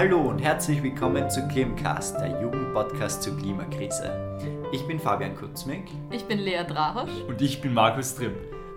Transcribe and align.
Hallo 0.00 0.30
und 0.30 0.38
herzlich 0.38 0.82
willkommen 0.82 1.28
zu 1.28 1.46
Klimcast, 1.46 2.18
der 2.18 2.40
Jugendpodcast 2.40 3.22
zur 3.22 3.36
Klimakrise. 3.36 4.38
Ich 4.72 4.86
bin 4.86 4.98
Fabian 4.98 5.36
Kutzmig. 5.36 5.90
Ich 6.10 6.24
bin 6.24 6.38
Lea 6.38 6.64
Drahosch. 6.66 7.10
Und 7.28 7.42
ich 7.42 7.60
bin 7.60 7.74
Markus 7.74 8.14
Tripp. 8.14 8.34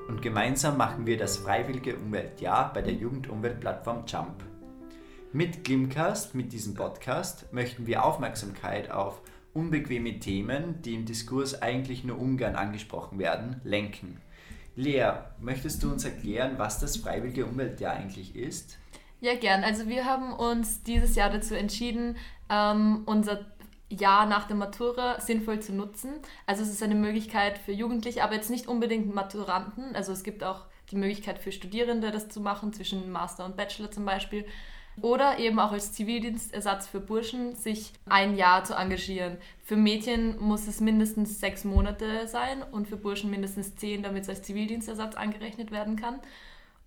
Und 0.10 0.22
gemeinsam 0.22 0.76
machen 0.76 1.06
wir 1.06 1.16
das 1.16 1.38
Freiwillige 1.38 1.96
Umweltjahr 1.96 2.74
bei 2.74 2.82
der 2.82 2.92
Jugendumweltplattform 2.96 4.04
Jump. 4.06 4.44
Mit 5.32 5.64
Klimcast, 5.64 6.36
mit 6.36 6.52
diesem 6.52 6.74
Podcast, 6.74 7.54
möchten 7.54 7.88
wir 7.88 8.04
Aufmerksamkeit 8.04 8.92
auf 8.92 9.22
unbequeme 9.54 10.20
Themen, 10.20 10.82
die 10.82 10.94
im 10.94 11.06
Diskurs 11.06 11.62
eigentlich 11.62 12.04
nur 12.04 12.20
ungern 12.20 12.58
angesprochen 12.58 13.18
werden, 13.18 13.62
lenken. 13.64 14.20
Lea, 14.76 15.12
möchtest 15.40 15.84
du 15.84 15.90
uns 15.90 16.04
erklären, 16.04 16.56
was 16.58 16.80
das 16.80 16.98
Freiwillige 16.98 17.46
Umweltjahr 17.46 17.94
eigentlich 17.94 18.36
ist? 18.36 18.78
Ja, 19.24 19.36
gern. 19.36 19.64
Also 19.64 19.88
wir 19.88 20.04
haben 20.04 20.34
uns 20.34 20.84
dieses 20.84 21.16
Jahr 21.16 21.30
dazu 21.30 21.56
entschieden, 21.56 22.18
ähm, 22.50 23.04
unser 23.06 23.46
Jahr 23.88 24.26
nach 24.26 24.48
der 24.48 24.58
Matura 24.58 25.22
sinnvoll 25.22 25.62
zu 25.62 25.74
nutzen. 25.74 26.16
Also 26.46 26.62
es 26.62 26.70
ist 26.70 26.84
eine 26.84 26.96
Möglichkeit 26.96 27.58
für 27.58 27.72
Jugendliche, 27.72 28.22
aber 28.22 28.34
jetzt 28.34 28.50
nicht 28.50 28.68
unbedingt 28.68 29.16
Maturanten. 29.16 29.96
Also 29.96 30.12
es 30.12 30.24
gibt 30.24 30.44
auch 30.44 30.66
die 30.92 30.98
Möglichkeit 30.98 31.40
für 31.40 31.54
Studierende, 31.54 32.12
das 32.12 32.28
zu 32.28 32.42
machen, 32.42 32.74
zwischen 32.74 33.14
Master 33.14 33.46
und 33.46 33.56
Bachelor 33.56 33.90
zum 33.92 34.04
Beispiel. 34.04 34.46
Oder 35.02 35.40
eben 35.40 35.58
auch 35.58 35.72
als 35.72 35.94
Zivildienstersatz 35.94 36.88
für 36.88 37.00
Burschen, 37.00 37.56
sich 37.56 37.94
ein 38.10 38.36
Jahr 38.36 38.66
zu 38.66 38.74
engagieren. 38.74 39.38
Für 39.64 39.78
Mädchen 39.78 40.38
muss 40.42 40.68
es 40.68 40.82
mindestens 40.82 41.40
sechs 41.40 41.64
Monate 41.64 42.28
sein 42.28 42.62
und 42.62 42.90
für 42.90 42.98
Burschen 42.98 43.32
mindestens 43.32 43.78
zehn, 43.78 44.04
damit 44.04 44.24
es 44.24 44.30
als 44.30 44.44
Zivildienstersatz 44.44 45.16
angerechnet 45.16 45.72
werden 45.72 45.96
kann. 45.96 46.20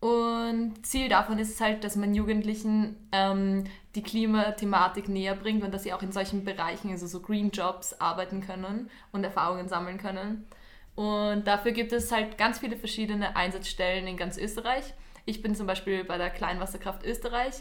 Und 0.07 0.87
Ziel 0.87 1.09
davon 1.09 1.37
ist 1.41 1.51
es 1.51 1.61
halt, 1.61 1.83
dass 1.83 1.97
man 1.97 2.15
Jugendlichen 2.15 2.95
ähm, 3.11 3.65
die 3.97 4.05
Klimathematik 4.05 5.09
näher 5.09 5.35
bringt 5.35 5.65
und 5.65 5.75
dass 5.75 5.83
sie 5.83 5.93
auch 5.93 6.03
in 6.03 6.12
solchen 6.12 6.45
Bereichen, 6.45 6.93
also 6.93 7.09
so 7.09 7.19
Green 7.19 7.51
Jobs, 7.51 7.93
arbeiten 7.95 8.41
können 8.41 8.89
und 9.11 9.25
Erfahrungen 9.25 9.69
sammeln 9.69 9.99
können. 9.99 10.47
Und 10.95 11.49
dafür 11.49 11.73
gibt 11.73 11.93
es 11.93 12.12
halt 12.12 12.39
ganz 12.39 12.61
viele 12.61 12.77
verschiedene 12.77 13.34
Einsatzstellen 13.34 14.07
in 14.07 14.17
ganz 14.17 14.39
Österreich. 14.39 14.95
Ich 15.25 15.43
bin 15.43 15.57
zum 15.57 15.67
Beispiel 15.67 16.05
bei 16.05 16.19
der 16.19 16.31
Kleinwasserkraft 16.31 17.05
Österreich 17.05 17.57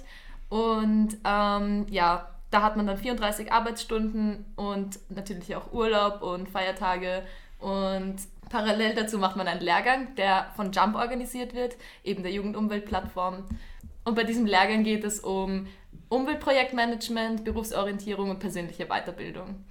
und 0.49 1.17
ähm, 1.25 1.87
ja, 1.89 2.29
da 2.51 2.61
hat 2.61 2.77
man 2.77 2.85
dann 2.85 2.99
34 2.99 3.51
Arbeitsstunden 3.51 4.45
und 4.55 4.99
natürlich 5.09 5.55
auch 5.55 5.73
Urlaub 5.73 6.21
und 6.21 6.47
Feiertage. 6.47 7.23
Und 7.57 8.17
parallel 8.49 8.95
dazu 8.95 9.17
macht 9.17 9.35
man 9.35 9.47
einen 9.47 9.61
Lehrgang, 9.61 10.15
der 10.15 10.47
von 10.55 10.71
Jump 10.71 10.95
organisiert 10.95 11.53
wird, 11.53 11.75
eben 12.03 12.23
der 12.23 12.31
Jugendumweltplattform. 12.31 13.45
Und 14.03 14.15
bei 14.15 14.23
diesem 14.23 14.45
Lehrgang 14.45 14.83
geht 14.83 15.03
es 15.03 15.19
um 15.19 15.67
Umweltprojektmanagement, 16.09 17.43
Berufsorientierung 17.43 18.29
und 18.29 18.39
persönliche 18.39 18.85
Weiterbildung. 18.85 19.63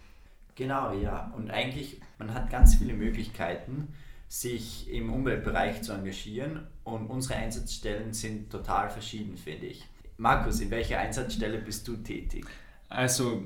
Genau, 0.56 0.92
ja. 0.92 1.32
Und 1.36 1.50
eigentlich, 1.50 2.00
man 2.18 2.34
hat 2.34 2.50
ganz 2.50 2.76
viele 2.76 2.94
Möglichkeiten, 2.94 3.88
sich 4.28 4.90
im 4.92 5.12
Umweltbereich 5.12 5.82
zu 5.82 5.92
engagieren 5.92 6.66
und 6.82 7.06
unsere 7.06 7.38
Einsatzstellen 7.38 8.12
sind 8.12 8.50
total 8.50 8.90
verschieden, 8.90 9.36
finde 9.36 9.66
ich. 9.66 9.84
Markus, 10.16 10.60
in 10.60 10.70
welcher 10.70 10.98
Einsatzstelle 10.98 11.58
bist 11.58 11.86
du 11.86 11.96
tätig? 11.96 12.46
Also, 12.88 13.44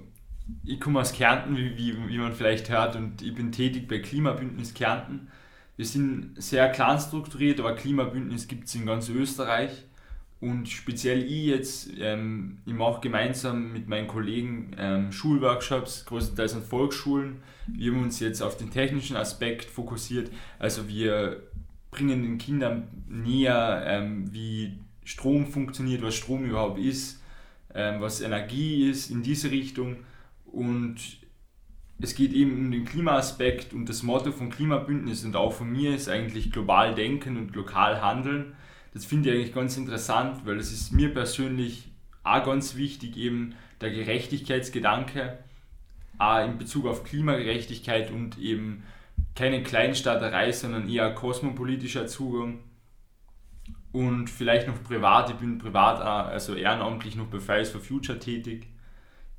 ich 0.64 0.80
komme 0.80 1.00
aus 1.00 1.12
Kärnten, 1.12 1.56
wie, 1.56 1.76
wie, 1.76 1.96
wie 2.08 2.18
man 2.18 2.32
vielleicht 2.32 2.70
hört, 2.70 2.96
und 2.96 3.22
ich 3.22 3.34
bin 3.34 3.52
tätig 3.52 3.88
bei 3.88 3.98
Klimabündnis 3.98 4.74
Kärnten. 4.74 5.28
Wir 5.76 5.86
sind 5.86 6.32
sehr 6.36 6.68
klein 6.70 6.98
strukturiert, 6.98 7.60
aber 7.60 7.74
Klimabündnis 7.74 8.48
gibt 8.48 8.66
es 8.66 8.74
in 8.74 8.86
ganz 8.86 9.08
Österreich. 9.08 9.84
Und 10.40 10.68
speziell 10.68 11.22
ich 11.24 11.46
jetzt, 11.46 11.90
ähm, 11.98 12.58
ich 12.64 12.72
mache 12.72 13.00
gemeinsam 13.00 13.72
mit 13.72 13.88
meinen 13.88 14.06
Kollegen 14.06 14.70
ähm, 14.78 15.10
Schulworkshops, 15.10 16.04
größtenteils 16.06 16.54
an 16.54 16.62
Volksschulen. 16.62 17.38
Wir 17.66 17.92
haben 17.92 18.02
uns 18.02 18.20
jetzt 18.20 18.40
auf 18.40 18.56
den 18.56 18.70
technischen 18.70 19.16
Aspekt 19.16 19.64
fokussiert. 19.64 20.30
Also 20.60 20.88
wir 20.88 21.42
bringen 21.90 22.22
den 22.22 22.38
Kindern 22.38 22.88
näher, 23.08 23.82
ähm, 23.86 24.32
wie 24.32 24.78
Strom 25.04 25.46
funktioniert, 25.46 26.02
was 26.02 26.14
Strom 26.14 26.44
überhaupt 26.44 26.78
ist, 26.78 27.20
ähm, 27.74 28.00
was 28.00 28.20
Energie 28.20 28.88
ist 28.88 29.10
in 29.10 29.22
diese 29.22 29.50
Richtung. 29.50 29.96
Und 30.52 31.18
es 32.00 32.14
geht 32.14 32.32
eben 32.32 32.52
um 32.52 32.70
den 32.70 32.84
Klimaaspekt 32.84 33.72
und 33.72 33.88
das 33.88 34.02
Motto 34.02 34.32
von 34.32 34.50
Klimabündnis 34.50 35.24
und 35.24 35.36
auch 35.36 35.52
von 35.52 35.70
mir 35.70 35.94
ist 35.94 36.08
eigentlich 36.08 36.52
global 36.52 36.94
denken 36.94 37.36
und 37.36 37.54
lokal 37.54 38.00
handeln. 38.00 38.54
Das 38.94 39.04
finde 39.04 39.30
ich 39.30 39.36
eigentlich 39.36 39.54
ganz 39.54 39.76
interessant, 39.76 40.46
weil 40.46 40.58
es 40.58 40.72
ist 40.72 40.92
mir 40.92 41.12
persönlich 41.12 41.90
auch 42.24 42.44
ganz 42.44 42.76
wichtig, 42.76 43.16
eben 43.16 43.54
der 43.80 43.90
Gerechtigkeitsgedanke, 43.90 45.38
auch 46.18 46.44
in 46.44 46.58
Bezug 46.58 46.86
auf 46.86 47.04
Klimagerechtigkeit 47.04 48.10
und 48.10 48.38
eben 48.38 48.84
keine 49.34 49.62
Kleinstaaterei, 49.62 50.52
sondern 50.52 50.88
eher 50.88 51.14
kosmopolitischer 51.14 52.06
Zugang 52.06 52.58
und 53.92 54.28
vielleicht 54.28 54.68
noch 54.68 54.82
privat, 54.82 55.30
ich 55.30 55.36
bin 55.36 55.58
privat 55.58 56.00
auch, 56.00 56.30
also 56.30 56.54
ehrenamtlich 56.54 57.16
noch 57.16 57.26
bei 57.26 57.40
Fridays 57.40 57.70
for 57.70 57.80
Future 57.80 58.18
tätig, 58.18 58.66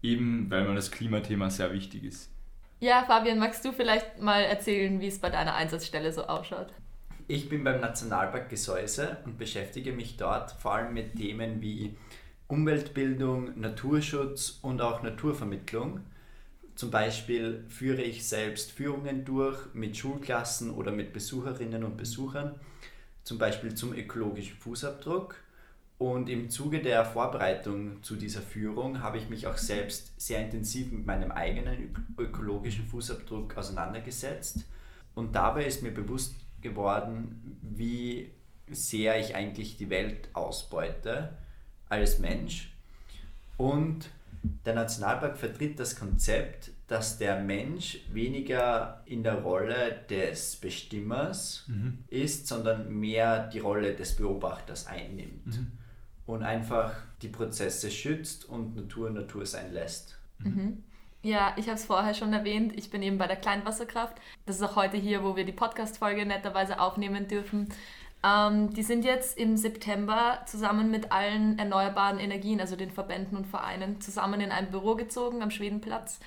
eben 0.01 0.49
weil 0.49 0.65
mir 0.65 0.75
das 0.75 0.91
Klimathema 0.91 1.49
sehr 1.49 1.73
wichtig 1.73 2.03
ist. 2.03 2.31
Ja, 2.79 3.03
Fabian, 3.05 3.39
magst 3.39 3.65
du 3.65 3.73
vielleicht 3.73 4.19
mal 4.21 4.41
erzählen, 4.41 5.01
wie 5.01 5.07
es 5.07 5.19
bei 5.19 5.29
deiner 5.29 5.55
Einsatzstelle 5.55 6.13
so 6.13 6.23
ausschaut? 6.23 6.73
Ich 7.27 7.49
bin 7.49 7.63
beim 7.63 7.81
Nationalpark 7.81 8.49
Gesäuse 8.49 9.17
und 9.25 9.37
beschäftige 9.37 9.91
mich 9.91 10.17
dort 10.17 10.51
vor 10.53 10.73
allem 10.73 10.93
mit 10.93 11.15
Themen 11.15 11.61
wie 11.61 11.97
Umweltbildung, 12.47 13.59
Naturschutz 13.59 14.59
und 14.61 14.81
auch 14.81 15.03
Naturvermittlung. 15.03 15.99
Zum 16.75 16.89
Beispiel 16.89 17.65
führe 17.67 18.01
ich 18.01 18.27
selbst 18.27 18.71
Führungen 18.71 19.25
durch 19.25 19.57
mit 19.73 19.97
Schulklassen 19.97 20.71
oder 20.71 20.91
mit 20.91 21.13
Besucherinnen 21.13 21.83
und 21.83 21.97
Besuchern 21.97 22.55
zum 23.29 23.37
Beispiel 23.37 23.75
zum 23.75 23.93
ökologischen 23.93 24.57
Fußabdruck. 24.57 25.35
Und 25.99 26.29
im 26.29 26.49
Zuge 26.49 26.81
der 26.81 27.03
Vorbereitung 27.03 28.01
zu 28.03 28.15
dieser 28.15 28.41
Führung 28.41 29.03
habe 29.03 29.17
ich 29.17 29.29
mich 29.29 29.47
auch 29.47 29.57
selbst 29.57 30.13
sehr 30.19 30.39
intensiv 30.39 30.93
mit 30.93 31.05
meinem 31.05 31.29
eigenen 31.29 31.93
ökologischen 32.17 32.85
Fußabdruck 32.85 33.57
auseinandergesetzt. 33.57 34.63
Und 35.13 35.35
dabei 35.35 35.65
ist 35.65 35.83
mir 35.83 35.91
bewusst 35.91 36.35
geworden, 36.61 37.59
wie 37.61 38.31
sehr 38.69 39.19
ich 39.19 39.35
eigentlich 39.35 39.75
die 39.75 39.89
Welt 39.89 40.29
ausbeute 40.31 41.37
als 41.89 42.19
Mensch. 42.19 42.71
Und 43.57 44.09
der 44.65 44.75
Nationalpark 44.75 45.37
vertritt 45.37 45.81
das 45.81 45.97
Konzept, 45.97 46.71
dass 46.87 47.17
der 47.17 47.41
Mensch 47.41 47.99
weniger 48.13 49.01
in 49.05 49.21
der 49.21 49.41
Rolle 49.41 50.05
des 50.09 50.55
Bestimmers 50.55 51.65
mhm. 51.67 52.05
ist, 52.07 52.47
sondern 52.47 52.89
mehr 52.89 53.49
die 53.49 53.59
Rolle 53.59 53.95
des 53.95 54.15
Beobachters 54.15 54.87
einnimmt 54.87 55.45
mhm. 55.45 55.71
Und 56.29 56.43
einfach 56.43 56.93
die 57.23 57.27
Prozesse 57.27 57.89
schützt 57.89 58.47
und 58.47 58.75
Natur 58.75 59.09
Natur 59.09 59.47
sein 59.47 59.73
lässt. 59.73 60.19
Mhm. 60.37 60.83
Ja, 61.23 61.53
ich 61.57 61.65
habe 61.65 61.75
es 61.75 61.85
vorher 61.85 62.13
schon 62.13 62.31
erwähnt, 62.31 62.71
ich 62.77 62.91
bin 62.91 63.01
eben 63.01 63.17
bei 63.17 63.25
der 63.25 63.35
Kleinwasserkraft. 63.35 64.15
Das 64.45 64.57
ist 64.57 64.61
auch 64.61 64.75
heute 64.75 64.95
hier, 64.95 65.23
wo 65.23 65.35
wir 65.35 65.43
die 65.43 65.51
Podcast-Folge 65.51 66.25
netterweise 66.25 66.79
aufnehmen 66.79 67.27
dürfen. 67.27 67.69
Ähm, 68.23 68.71
die 68.73 68.83
sind 68.83 69.05
jetzt 69.05 69.39
im 69.39 69.57
September 69.57 70.39
zusammen 70.45 70.91
mit 70.91 71.11
allen 71.11 71.57
erneuerbaren 71.57 72.19
Energien, 72.19 72.61
also 72.61 72.75
den 72.75 72.91
Verbänden 72.91 73.35
und 73.35 73.47
Vereinen, 73.47 73.99
zusammen 73.99 74.39
in 74.39 74.51
ein 74.51 74.69
Büro 74.69 74.95
gezogen 74.95 75.41
am 75.41 75.49
Schwedenplatz. 75.49 76.19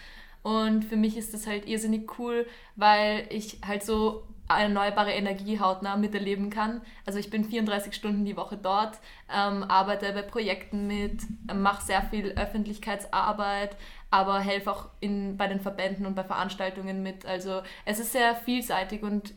Und 0.42 0.84
für 0.84 0.96
mich 0.96 1.16
ist 1.16 1.32
das 1.32 1.46
halt 1.46 1.68
irrsinnig 1.68 2.18
cool, 2.18 2.46
weil 2.74 3.26
ich 3.30 3.60
halt 3.64 3.84
so 3.84 4.24
erneuerbare 4.60 5.12
Energie 5.12 5.60
hautnah 5.60 5.96
miterleben 5.96 6.50
kann. 6.50 6.82
Also 7.06 7.18
ich 7.18 7.30
bin 7.30 7.44
34 7.44 7.94
Stunden 7.94 8.24
die 8.24 8.36
Woche 8.36 8.56
dort, 8.56 8.98
ähm, 9.32 9.64
arbeite 9.64 10.12
bei 10.12 10.22
Projekten 10.22 10.86
mit, 10.86 11.22
mache 11.52 11.84
sehr 11.84 12.02
viel 12.02 12.32
Öffentlichkeitsarbeit, 12.32 13.76
aber 14.10 14.40
helfe 14.40 14.70
auch 14.70 14.88
in, 15.00 15.36
bei 15.36 15.48
den 15.48 15.60
Verbänden 15.60 16.06
und 16.06 16.14
bei 16.14 16.24
Veranstaltungen 16.24 17.02
mit. 17.02 17.26
Also 17.26 17.62
es 17.84 17.98
ist 17.98 18.12
sehr 18.12 18.34
vielseitig 18.34 19.02
und 19.02 19.34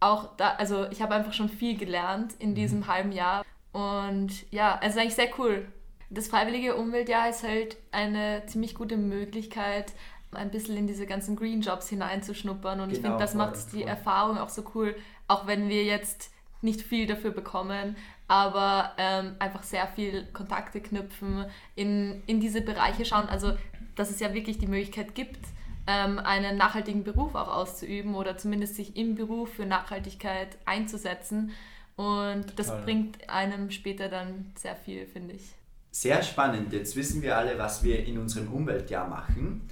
auch 0.00 0.36
da, 0.36 0.54
also 0.54 0.86
ich 0.90 1.02
habe 1.02 1.14
einfach 1.14 1.32
schon 1.32 1.48
viel 1.48 1.76
gelernt 1.76 2.34
in 2.38 2.50
mhm. 2.50 2.54
diesem 2.54 2.86
halben 2.86 3.12
Jahr. 3.12 3.44
Und 3.72 4.50
ja, 4.50 4.80
es 4.82 4.94
ist 4.94 4.98
eigentlich 5.00 5.14
sehr 5.14 5.38
cool. 5.38 5.68
Das 6.08 6.26
Freiwillige 6.26 6.74
Umweltjahr 6.74 7.28
ist 7.28 7.44
halt 7.44 7.76
eine 7.92 8.42
ziemlich 8.46 8.74
gute 8.74 8.96
Möglichkeit, 8.96 9.92
ein 10.32 10.50
bisschen 10.50 10.76
in 10.76 10.86
diese 10.86 11.06
ganzen 11.06 11.36
Green 11.36 11.60
Jobs 11.60 11.88
hineinzuschnuppern. 11.88 12.80
Und 12.80 12.88
genau, 12.88 12.98
ich 12.98 13.02
finde, 13.02 13.18
das 13.18 13.34
macht 13.34 13.72
die 13.72 13.82
Erfahrung 13.82 14.38
auch 14.38 14.48
so 14.48 14.64
cool, 14.74 14.94
auch 15.28 15.46
wenn 15.46 15.68
wir 15.68 15.84
jetzt 15.84 16.30
nicht 16.62 16.82
viel 16.82 17.06
dafür 17.06 17.30
bekommen, 17.30 17.96
aber 18.28 18.92
ähm, 18.98 19.34
einfach 19.38 19.62
sehr 19.62 19.86
viel 19.88 20.26
Kontakte 20.32 20.80
knüpfen, 20.80 21.46
in, 21.74 22.22
in 22.26 22.40
diese 22.40 22.60
Bereiche 22.60 23.04
schauen. 23.04 23.28
Also, 23.28 23.52
dass 23.96 24.10
es 24.10 24.20
ja 24.20 24.34
wirklich 24.34 24.58
die 24.58 24.66
Möglichkeit 24.66 25.14
gibt, 25.14 25.40
ähm, 25.86 26.18
einen 26.18 26.56
nachhaltigen 26.56 27.02
Beruf 27.02 27.34
auch 27.34 27.48
auszuüben 27.48 28.14
oder 28.14 28.36
zumindest 28.36 28.76
sich 28.76 28.96
im 28.96 29.14
Beruf 29.14 29.54
für 29.54 29.66
Nachhaltigkeit 29.66 30.58
einzusetzen. 30.64 31.52
Und 31.96 32.58
das 32.58 32.68
Total. 32.68 32.82
bringt 32.84 33.28
einem 33.28 33.70
später 33.70 34.08
dann 34.08 34.52
sehr 34.56 34.76
viel, 34.76 35.06
finde 35.06 35.34
ich. 35.34 35.54
Sehr 35.90 36.22
spannend. 36.22 36.72
Jetzt 36.72 36.94
wissen 36.94 37.20
wir 37.20 37.36
alle, 37.36 37.58
was 37.58 37.82
wir 37.82 38.06
in 38.06 38.18
unserem 38.18 38.52
Umweltjahr 38.52 39.08
machen. 39.08 39.68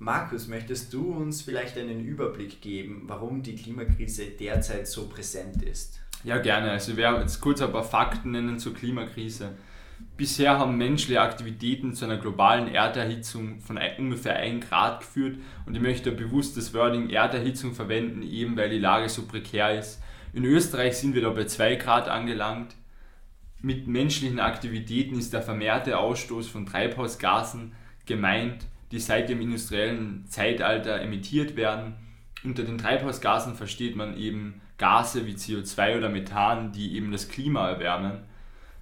Markus, 0.00 0.46
möchtest 0.46 0.92
du 0.94 1.12
uns 1.12 1.42
vielleicht 1.42 1.76
einen 1.76 2.04
Überblick 2.04 2.60
geben, 2.60 3.02
warum 3.06 3.42
die 3.42 3.56
Klimakrise 3.56 4.26
derzeit 4.26 4.86
so 4.86 5.08
präsent 5.08 5.62
ist? 5.62 5.98
Ja, 6.22 6.38
gerne. 6.38 6.70
Also 6.70 6.92
wir 6.92 6.98
werden 6.98 7.22
jetzt 7.22 7.40
kurz 7.40 7.60
ein 7.60 7.72
paar 7.72 7.82
Fakten 7.82 8.30
nennen 8.30 8.60
zur 8.60 8.74
Klimakrise. 8.74 9.56
Bisher 10.16 10.56
haben 10.56 10.78
menschliche 10.78 11.20
Aktivitäten 11.20 11.94
zu 11.94 12.04
einer 12.04 12.18
globalen 12.18 12.68
Erderhitzung 12.68 13.58
von 13.58 13.80
ungefähr 13.98 14.36
1 14.36 14.68
Grad 14.68 15.00
geführt 15.00 15.38
und 15.66 15.74
ich 15.74 15.82
möchte 15.82 16.12
bewusst 16.12 16.56
das 16.56 16.72
Wording 16.74 17.10
Erderhitzung 17.10 17.74
verwenden, 17.74 18.22
eben 18.22 18.56
weil 18.56 18.70
die 18.70 18.78
Lage 18.78 19.08
so 19.08 19.26
prekär 19.26 19.76
ist. 19.76 20.00
In 20.32 20.44
Österreich 20.44 20.96
sind 20.96 21.16
wir 21.16 21.22
da 21.22 21.30
bei 21.30 21.46
2 21.46 21.74
Grad 21.74 22.06
angelangt. 22.06 22.76
Mit 23.62 23.88
menschlichen 23.88 24.38
Aktivitäten 24.38 25.18
ist 25.18 25.32
der 25.32 25.42
vermehrte 25.42 25.98
Ausstoß 25.98 26.46
von 26.46 26.66
Treibhausgasen 26.66 27.72
gemeint 28.06 28.66
die 28.90 29.00
seit 29.00 29.28
dem 29.28 29.40
industriellen 29.40 30.24
Zeitalter 30.26 31.00
emittiert 31.00 31.56
werden. 31.56 31.94
Unter 32.44 32.62
den 32.62 32.78
Treibhausgasen 32.78 33.54
versteht 33.54 33.96
man 33.96 34.16
eben 34.16 34.60
Gase 34.78 35.26
wie 35.26 35.34
CO2 35.34 35.98
oder 35.98 36.08
Methan, 36.08 36.72
die 36.72 36.94
eben 36.96 37.10
das 37.10 37.28
Klima 37.28 37.68
erwärmen. 37.68 38.20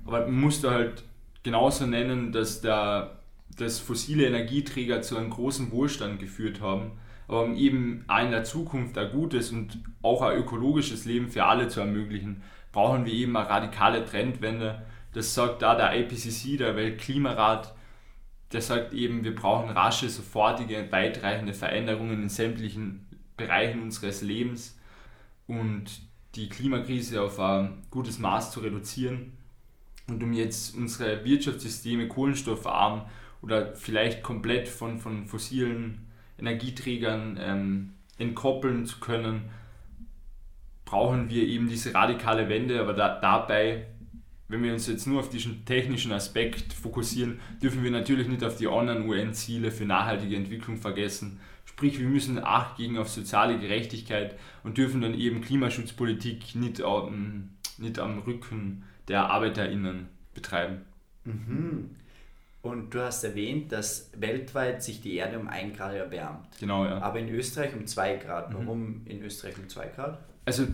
Aber 0.04 0.20
man 0.20 0.40
muss 0.40 0.60
da 0.60 0.72
halt 0.72 1.02
genauso 1.42 1.86
nennen, 1.86 2.32
dass, 2.32 2.60
der, 2.60 3.18
dass 3.56 3.78
fossile 3.78 4.26
Energieträger 4.26 5.02
zu 5.02 5.16
einem 5.16 5.30
großen 5.30 5.72
Wohlstand 5.72 6.20
geführt 6.20 6.60
haben. 6.60 6.92
Aber 7.28 7.42
um 7.44 7.56
eben 7.56 8.04
auch 8.06 8.22
in 8.22 8.30
der 8.30 8.44
Zukunft 8.44 8.96
ein 8.98 9.10
gutes 9.10 9.50
und 9.50 9.80
auch 10.02 10.22
ein 10.22 10.38
ökologisches 10.38 11.06
Leben 11.06 11.28
für 11.28 11.44
alle 11.44 11.68
zu 11.68 11.80
ermöglichen, 11.80 12.42
brauchen 12.72 13.04
wir 13.04 13.12
eben 13.12 13.36
eine 13.36 13.48
radikale 13.48 14.04
Trendwende. 14.04 14.82
Das 15.12 15.34
sagt 15.34 15.62
da 15.62 15.74
der 15.74 15.98
IPCC, 15.98 16.58
der 16.58 16.76
Weltklimarat, 16.76 17.74
der 18.56 18.62
sagt 18.62 18.94
eben, 18.94 19.22
wir 19.22 19.34
brauchen 19.34 19.68
rasche, 19.68 20.08
sofortige, 20.08 20.90
weitreichende 20.90 21.52
Veränderungen 21.52 22.22
in 22.22 22.30
sämtlichen 22.30 23.06
Bereichen 23.36 23.82
unseres 23.82 24.22
Lebens 24.22 24.80
und 25.46 26.00
die 26.36 26.48
Klimakrise 26.48 27.20
auf 27.20 27.38
ein 27.38 27.82
gutes 27.90 28.18
Maß 28.18 28.52
zu 28.52 28.60
reduzieren. 28.60 29.34
Und 30.08 30.22
um 30.22 30.32
jetzt 30.32 30.74
unsere 30.74 31.22
Wirtschaftssysteme 31.22 32.08
kohlenstoffarm 32.08 33.02
oder 33.42 33.74
vielleicht 33.74 34.22
komplett 34.22 34.68
von, 34.68 35.00
von 35.00 35.26
fossilen 35.26 36.06
Energieträgern 36.38 37.38
ähm, 37.38 37.92
entkoppeln 38.16 38.86
zu 38.86 39.00
können, 39.00 39.50
brauchen 40.86 41.28
wir 41.28 41.46
eben 41.46 41.68
diese 41.68 41.92
radikale 41.92 42.48
Wende, 42.48 42.80
aber 42.80 42.94
da, 42.94 43.20
dabei 43.20 43.88
wenn 44.48 44.62
wir 44.62 44.72
uns 44.72 44.86
jetzt 44.86 45.06
nur 45.06 45.20
auf 45.20 45.28
diesen 45.28 45.64
technischen 45.64 46.12
Aspekt 46.12 46.72
fokussieren, 46.72 47.40
dürfen 47.62 47.82
wir 47.82 47.90
natürlich 47.90 48.28
nicht 48.28 48.44
auf 48.44 48.56
die 48.56 48.68
anderen 48.68 49.08
UN-Ziele 49.08 49.70
für 49.70 49.84
nachhaltige 49.84 50.36
Entwicklung 50.36 50.76
vergessen. 50.76 51.40
Sprich, 51.64 51.98
wir 51.98 52.08
müssen 52.08 52.42
Acht 52.42 52.76
gegen 52.76 52.96
auf 52.96 53.08
soziale 53.08 53.58
Gerechtigkeit 53.58 54.38
und 54.62 54.78
dürfen 54.78 55.00
dann 55.00 55.14
eben 55.14 55.40
Klimaschutzpolitik 55.40 56.54
nicht, 56.54 56.80
um, 56.80 57.50
nicht 57.78 57.98
am 57.98 58.20
Rücken 58.20 58.84
der 59.08 59.30
ArbeiterInnen 59.30 60.08
betreiben. 60.32 60.82
Mhm. 61.24 61.90
Und 62.62 62.94
du 62.94 63.00
hast 63.00 63.22
erwähnt, 63.22 63.70
dass 63.70 64.10
weltweit 64.16 64.82
sich 64.82 65.00
die 65.00 65.14
Erde 65.16 65.38
um 65.38 65.48
1 65.48 65.76
Grad 65.76 65.94
erwärmt. 65.94 66.46
Genau, 66.58 66.84
ja. 66.84 66.98
Aber 66.98 67.20
in 67.20 67.28
Österreich 67.28 67.74
um 67.74 67.86
2 67.86 68.16
Grad. 68.16 68.50
Mhm. 68.50 68.54
Warum 68.54 68.80
mhm. 68.80 69.02
in 69.06 69.22
Österreich 69.22 69.56
um 69.58 69.68
2 69.68 69.86
Grad? 69.88 70.24
Also 70.44 70.66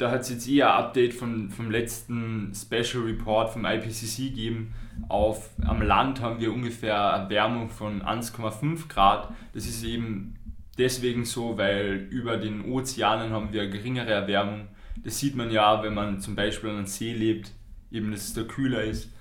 da 0.00 0.10
hat 0.10 0.22
es 0.22 0.30
jetzt 0.30 0.48
eher 0.48 0.74
ein 0.74 0.84
Update 0.84 1.12
von, 1.12 1.50
vom 1.50 1.70
letzten 1.70 2.52
Special 2.54 3.04
Report 3.04 3.50
vom 3.50 3.66
IPCC 3.66 4.30
gegeben. 4.30 4.72
Auf, 5.08 5.50
am 5.62 5.82
Land 5.82 6.22
haben 6.22 6.40
wir 6.40 6.54
ungefähr 6.54 6.94
Erwärmung 6.94 7.68
von 7.68 8.02
1,5 8.02 8.88
Grad. 8.88 9.28
Das 9.52 9.66
ist 9.66 9.84
eben 9.84 10.36
deswegen 10.78 11.26
so, 11.26 11.58
weil 11.58 12.06
über 12.10 12.38
den 12.38 12.64
Ozeanen 12.64 13.30
haben 13.30 13.52
wir 13.52 13.68
geringere 13.68 14.10
Erwärmung. 14.10 14.68
Das 15.04 15.18
sieht 15.18 15.36
man 15.36 15.50
ja, 15.50 15.82
wenn 15.82 15.92
man 15.92 16.20
zum 16.20 16.34
Beispiel 16.34 16.70
an 16.70 16.76
einem 16.76 16.86
See 16.86 17.12
lebt, 17.12 17.52
eben 17.90 18.10
dass 18.10 18.28
es 18.28 18.34
da 18.34 18.42
kühler 18.42 18.82
ist. 18.82 19.12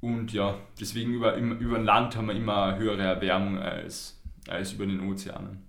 Und 0.00 0.32
ja, 0.32 0.56
deswegen 0.78 1.14
über, 1.14 1.34
über 1.36 1.80
Land 1.80 2.16
haben 2.16 2.28
wir 2.28 2.36
immer 2.36 2.78
höhere 2.78 3.02
Erwärmung 3.02 3.58
als, 3.58 4.22
als 4.46 4.72
über 4.72 4.86
den 4.86 5.00
Ozeanen. 5.00 5.65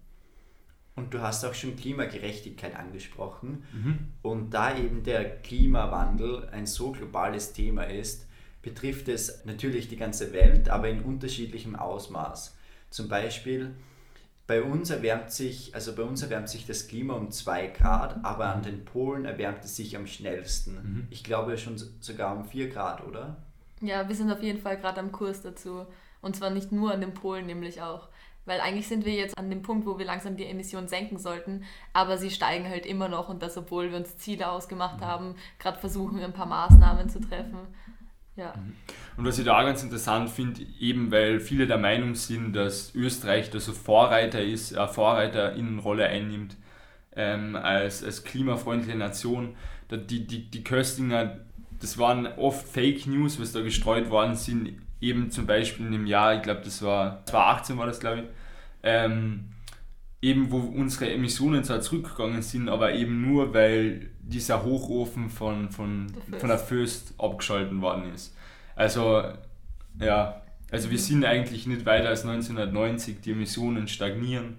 Und 0.98 1.14
du 1.14 1.22
hast 1.22 1.46
auch 1.46 1.54
schon 1.54 1.78
Klimagerechtigkeit 1.78 2.76
angesprochen. 2.76 3.64
Mhm. 3.72 4.00
Und 4.24 4.50
da 4.54 4.76
eben 4.76 5.04
der 5.04 5.38
Klimawandel 5.42 6.50
ein 6.50 6.66
so 6.66 6.92
globales 6.92 7.54
Thema 7.54 7.84
ist, 7.84 8.28
betrifft 8.62 9.08
es 9.08 9.46
natürlich 9.46 9.88
die 9.88 9.96
ganze 9.96 10.34
Welt, 10.34 10.70
aber 10.70 10.90
in 10.90 11.04
unterschiedlichem 11.04 11.78
Ausmaß. 11.78 12.58
Zum 12.90 13.08
Beispiel 13.08 13.76
bei 14.48 14.64
uns 14.64 14.90
erwärmt 14.90 15.32
sich, 15.32 15.76
also 15.76 15.94
bei 15.94 16.04
uns 16.04 16.24
erwärmt 16.24 16.50
sich 16.50 16.66
das 16.66 16.88
Klima 16.88 17.14
um 17.14 17.32
2 17.32 17.68
Grad, 17.68 18.26
aber 18.26 18.48
an 18.48 18.64
den 18.64 18.84
Polen 18.84 19.26
erwärmt 19.26 19.64
es 19.64 19.76
sich 19.76 19.96
am 19.96 20.08
schnellsten. 20.08 20.74
Mhm. 20.74 21.08
Ich 21.12 21.24
glaube 21.24 21.58
schon 21.58 21.78
sogar 22.00 22.36
um 22.36 22.46
4 22.46 22.70
Grad, 22.70 23.06
oder? 23.06 23.38
Ja, 23.82 24.08
wir 24.10 24.16
sind 24.16 24.32
auf 24.32 24.42
jeden 24.42 24.60
Fall 24.60 24.78
gerade 24.78 25.00
am 25.00 25.12
Kurs 25.12 25.42
dazu. 25.42 25.86
Und 26.22 26.36
zwar 26.36 26.50
nicht 26.50 26.72
nur 26.72 26.92
an 26.92 27.02
den 27.02 27.14
Polen, 27.14 27.46
nämlich 27.46 27.82
auch. 27.82 28.10
Weil 28.48 28.62
eigentlich 28.62 28.88
sind 28.88 29.06
wir 29.06 29.14
jetzt 29.14 29.38
an 29.38 29.50
dem 29.50 29.62
Punkt, 29.62 29.86
wo 29.86 30.00
wir 30.00 30.06
langsam 30.06 30.38
die 30.38 30.46
Emissionen 30.46 30.88
senken 30.88 31.20
sollten, 31.20 31.66
aber 31.92 32.18
sie 32.18 32.32
steigen 32.32 32.68
halt 32.68 32.86
immer 32.86 33.10
noch 33.10 33.28
und 33.28 33.44
das, 33.44 33.58
obwohl 33.58 33.92
wir 33.92 33.98
uns 33.98 34.18
Ziele 34.18 34.50
ausgemacht 34.50 35.02
haben, 35.02 35.36
gerade 35.60 35.78
versuchen, 35.78 36.20
ein 36.22 36.32
paar 36.32 36.46
Maßnahmen 36.46 37.10
zu 37.10 37.20
treffen. 37.20 37.60
Ja. 38.38 38.54
Mhm. 38.56 38.74
Und 39.18 39.26
was 39.26 39.38
ich 39.38 39.46
da 39.46 39.60
auch 39.60 39.66
ganz 39.66 39.84
interessant 39.84 40.30
finde, 40.30 40.62
eben 40.80 41.12
weil 41.12 41.42
viele 41.42 41.68
der 41.68 41.78
Meinung 41.78 42.16
sind, 42.16 42.54
dass 42.54 42.96
Österreich 42.96 43.50
da 43.50 43.60
so 43.60 43.74
Vorreiter 43.74 44.42
ist, 44.42 44.78
eine 44.78 44.88
Vorreiterinnenrolle 44.88 46.06
einnimmt 46.06 46.56
ähm, 47.18 47.56
als, 47.58 48.02
als 48.02 48.24
klimafreundliche 48.24 48.98
Nation. 48.98 49.58
Die, 49.92 50.26
die, 50.26 50.50
die 50.50 50.64
Köstinger, 50.64 51.40
das 51.82 51.98
waren 51.98 52.28
oft 52.38 52.66
Fake 52.66 53.08
News, 53.08 53.42
was 53.42 53.52
da 53.52 53.62
gestreut 53.62 54.10
worden 54.10 54.36
sind, 54.36 54.74
eben 55.02 55.32
zum 55.32 55.46
Beispiel 55.46 55.86
in 55.86 55.92
dem 55.92 56.08
Jahr, 56.08 56.36
ich 56.36 56.44
glaube, 56.44 56.62
das 56.64 56.82
war 56.82 57.26
2018 57.26 57.78
war 57.78 57.86
das, 57.88 58.00
glaube 58.00 58.20
ich, 58.20 58.24
ähm, 58.88 59.50
eben 60.22 60.50
wo 60.50 60.60
unsere 60.60 61.12
Emissionen 61.12 61.64
zwar 61.64 61.82
zurückgegangen 61.82 62.42
sind, 62.42 62.70
aber 62.70 62.94
eben 62.94 63.22
nur, 63.22 63.54
weil 63.54 64.10
dieser 64.20 64.64
Hochofen 64.64 65.30
von, 65.30 65.70
von, 65.70 66.08
der 66.32 66.40
von 66.40 66.50
der 66.50 66.58
Föst 66.58 67.14
abgeschalten 67.18 67.82
worden 67.82 68.14
ist. 68.14 68.36
Also, 68.76 69.24
ja, 70.00 70.42
also 70.72 70.90
wir 70.90 71.00
sind 71.00 71.26
eigentlich 71.26 71.68
nicht 71.68 71.86
weiter 71.86 72.10
als 72.10 72.26
1990, 72.26 73.22
die 73.22 73.32
Emissionen 73.32 73.88
stagnieren 73.88 74.58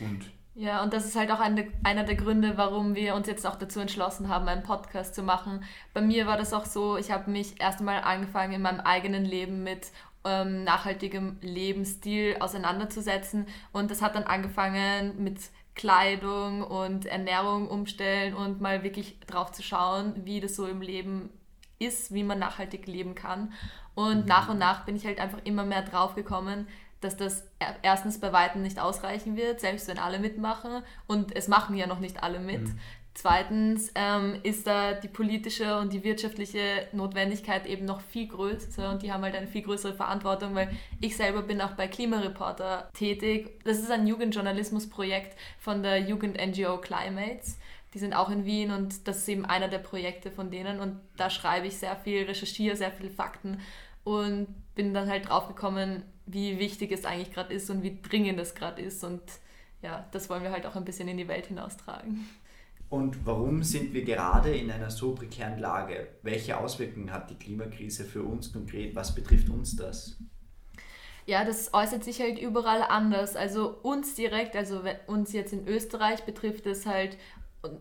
und 0.00 0.24
ja, 0.56 0.82
und 0.82 0.92
das 0.92 1.06
ist 1.06 1.16
halt 1.16 1.30
auch 1.30 1.40
eine, 1.40 1.68
einer 1.84 2.04
der 2.04 2.16
Gründe, 2.16 2.52
warum 2.56 2.94
wir 2.94 3.14
uns 3.14 3.28
jetzt 3.28 3.46
auch 3.46 3.56
dazu 3.56 3.80
entschlossen 3.80 4.28
haben, 4.28 4.46
einen 4.46 4.62
Podcast 4.64 5.14
zu 5.14 5.22
machen. 5.22 5.64
Bei 5.94 6.02
mir 6.02 6.26
war 6.26 6.36
das 6.36 6.52
auch 6.52 6.66
so, 6.66 6.98
ich 6.98 7.10
habe 7.10 7.30
mich 7.30 7.58
erst 7.60 7.78
einmal 7.78 8.02
angefangen, 8.02 8.52
in 8.52 8.60
meinem 8.60 8.80
eigenen 8.80 9.24
Leben 9.24 9.62
mit 9.62 9.86
ähm, 10.24 10.64
nachhaltigem 10.64 11.38
Lebensstil 11.40 12.36
auseinanderzusetzen. 12.40 13.46
Und 13.72 13.90
das 13.90 14.02
hat 14.02 14.14
dann 14.14 14.24
angefangen 14.24 15.22
mit 15.22 15.38
Kleidung 15.74 16.62
und 16.62 17.06
Ernährung 17.06 17.68
umstellen 17.68 18.34
und 18.34 18.60
mal 18.60 18.82
wirklich 18.82 19.18
drauf 19.26 19.52
zu 19.52 19.62
schauen, 19.62 20.14
wie 20.24 20.40
das 20.40 20.56
so 20.56 20.66
im 20.66 20.82
Leben 20.82 21.30
ist, 21.78 22.12
wie 22.12 22.24
man 22.24 22.38
nachhaltig 22.38 22.86
leben 22.86 23.14
kann. 23.14 23.52
Und 23.94 24.22
mhm. 24.22 24.26
nach 24.26 24.48
und 24.48 24.58
nach 24.58 24.84
bin 24.84 24.96
ich 24.96 25.06
halt 25.06 25.20
einfach 25.20 25.40
immer 25.44 25.64
mehr 25.64 25.82
drauf 25.82 26.14
gekommen, 26.14 26.68
dass 27.00 27.16
das 27.16 27.44
erstens 27.82 28.20
bei 28.20 28.32
Weitem 28.32 28.60
nicht 28.60 28.78
ausreichen 28.78 29.36
wird, 29.36 29.60
selbst 29.60 29.88
wenn 29.88 29.98
alle 29.98 30.18
mitmachen. 30.18 30.82
Und 31.06 31.34
es 31.34 31.48
machen 31.48 31.74
ja 31.76 31.86
noch 31.86 32.00
nicht 32.00 32.22
alle 32.22 32.40
mit. 32.40 32.62
Mhm. 32.62 32.78
Zweitens 33.14 33.90
ähm, 33.96 34.36
ist 34.44 34.66
da 34.66 34.94
die 34.94 35.08
politische 35.08 35.78
und 35.78 35.92
die 35.92 36.04
wirtschaftliche 36.04 36.88
Notwendigkeit 36.92 37.66
eben 37.66 37.84
noch 37.84 38.00
viel 38.00 38.28
größer 38.28 38.90
und 38.90 39.02
die 39.02 39.12
haben 39.12 39.22
halt 39.24 39.34
eine 39.34 39.48
viel 39.48 39.62
größere 39.62 39.94
Verantwortung, 39.94 40.54
weil 40.54 40.70
ich 41.00 41.16
selber 41.16 41.42
bin 41.42 41.60
auch 41.60 41.72
bei 41.72 41.88
Klimareporter 41.88 42.88
tätig. 42.94 43.60
Das 43.64 43.78
ist 43.78 43.90
ein 43.90 44.06
Jugendjournalismusprojekt 44.06 45.36
von 45.58 45.82
der 45.82 45.98
Jugend-NGO 45.98 46.78
Climates. 46.78 47.58
Die 47.94 47.98
sind 47.98 48.14
auch 48.14 48.30
in 48.30 48.44
Wien 48.44 48.70
und 48.70 49.08
das 49.08 49.18
ist 49.18 49.28
eben 49.28 49.44
einer 49.44 49.66
der 49.66 49.78
Projekte 49.78 50.30
von 50.30 50.50
denen 50.50 50.78
und 50.78 51.00
da 51.16 51.28
schreibe 51.28 51.66
ich 51.66 51.76
sehr 51.76 51.96
viel, 51.96 52.24
recherchiere 52.24 52.76
sehr 52.76 52.92
viele 52.92 53.10
Fakten 53.10 53.60
und 54.04 54.46
bin 54.76 54.94
dann 54.94 55.10
halt 55.10 55.28
drauf 55.28 55.48
gekommen, 55.48 56.04
wie 56.26 56.60
wichtig 56.60 56.92
es 56.92 57.04
eigentlich 57.04 57.32
gerade 57.32 57.52
ist 57.52 57.68
und 57.70 57.82
wie 57.82 57.98
dringend 58.00 58.38
es 58.38 58.54
gerade 58.54 58.80
ist. 58.80 59.02
Und 59.02 59.20
ja, 59.82 60.06
das 60.12 60.30
wollen 60.30 60.44
wir 60.44 60.52
halt 60.52 60.66
auch 60.66 60.76
ein 60.76 60.84
bisschen 60.84 61.08
in 61.08 61.16
die 61.16 61.28
Welt 61.28 61.46
hinaustragen. 61.46 62.28
Und 62.90 63.24
warum 63.24 63.62
sind 63.62 63.94
wir 63.94 64.04
gerade 64.04 64.54
in 64.54 64.68
einer 64.68 64.90
so 64.90 65.14
prekären 65.14 65.60
Lage? 65.60 66.08
Welche 66.22 66.58
Auswirkungen 66.58 67.12
hat 67.12 67.30
die 67.30 67.36
Klimakrise 67.36 68.04
für 68.04 68.24
uns 68.24 68.52
konkret? 68.52 68.96
Was 68.96 69.14
betrifft 69.14 69.48
uns 69.48 69.76
das? 69.76 70.18
Ja, 71.24 71.44
das 71.44 71.72
äußert 71.72 72.02
sich 72.02 72.20
halt 72.20 72.40
überall 72.40 72.82
anders. 72.82 73.36
Also 73.36 73.78
uns 73.82 74.16
direkt, 74.16 74.56
also 74.56 74.82
uns 75.06 75.32
jetzt 75.32 75.52
in 75.52 75.68
Österreich 75.68 76.24
betrifft 76.24 76.66
es 76.66 76.84
halt 76.84 77.16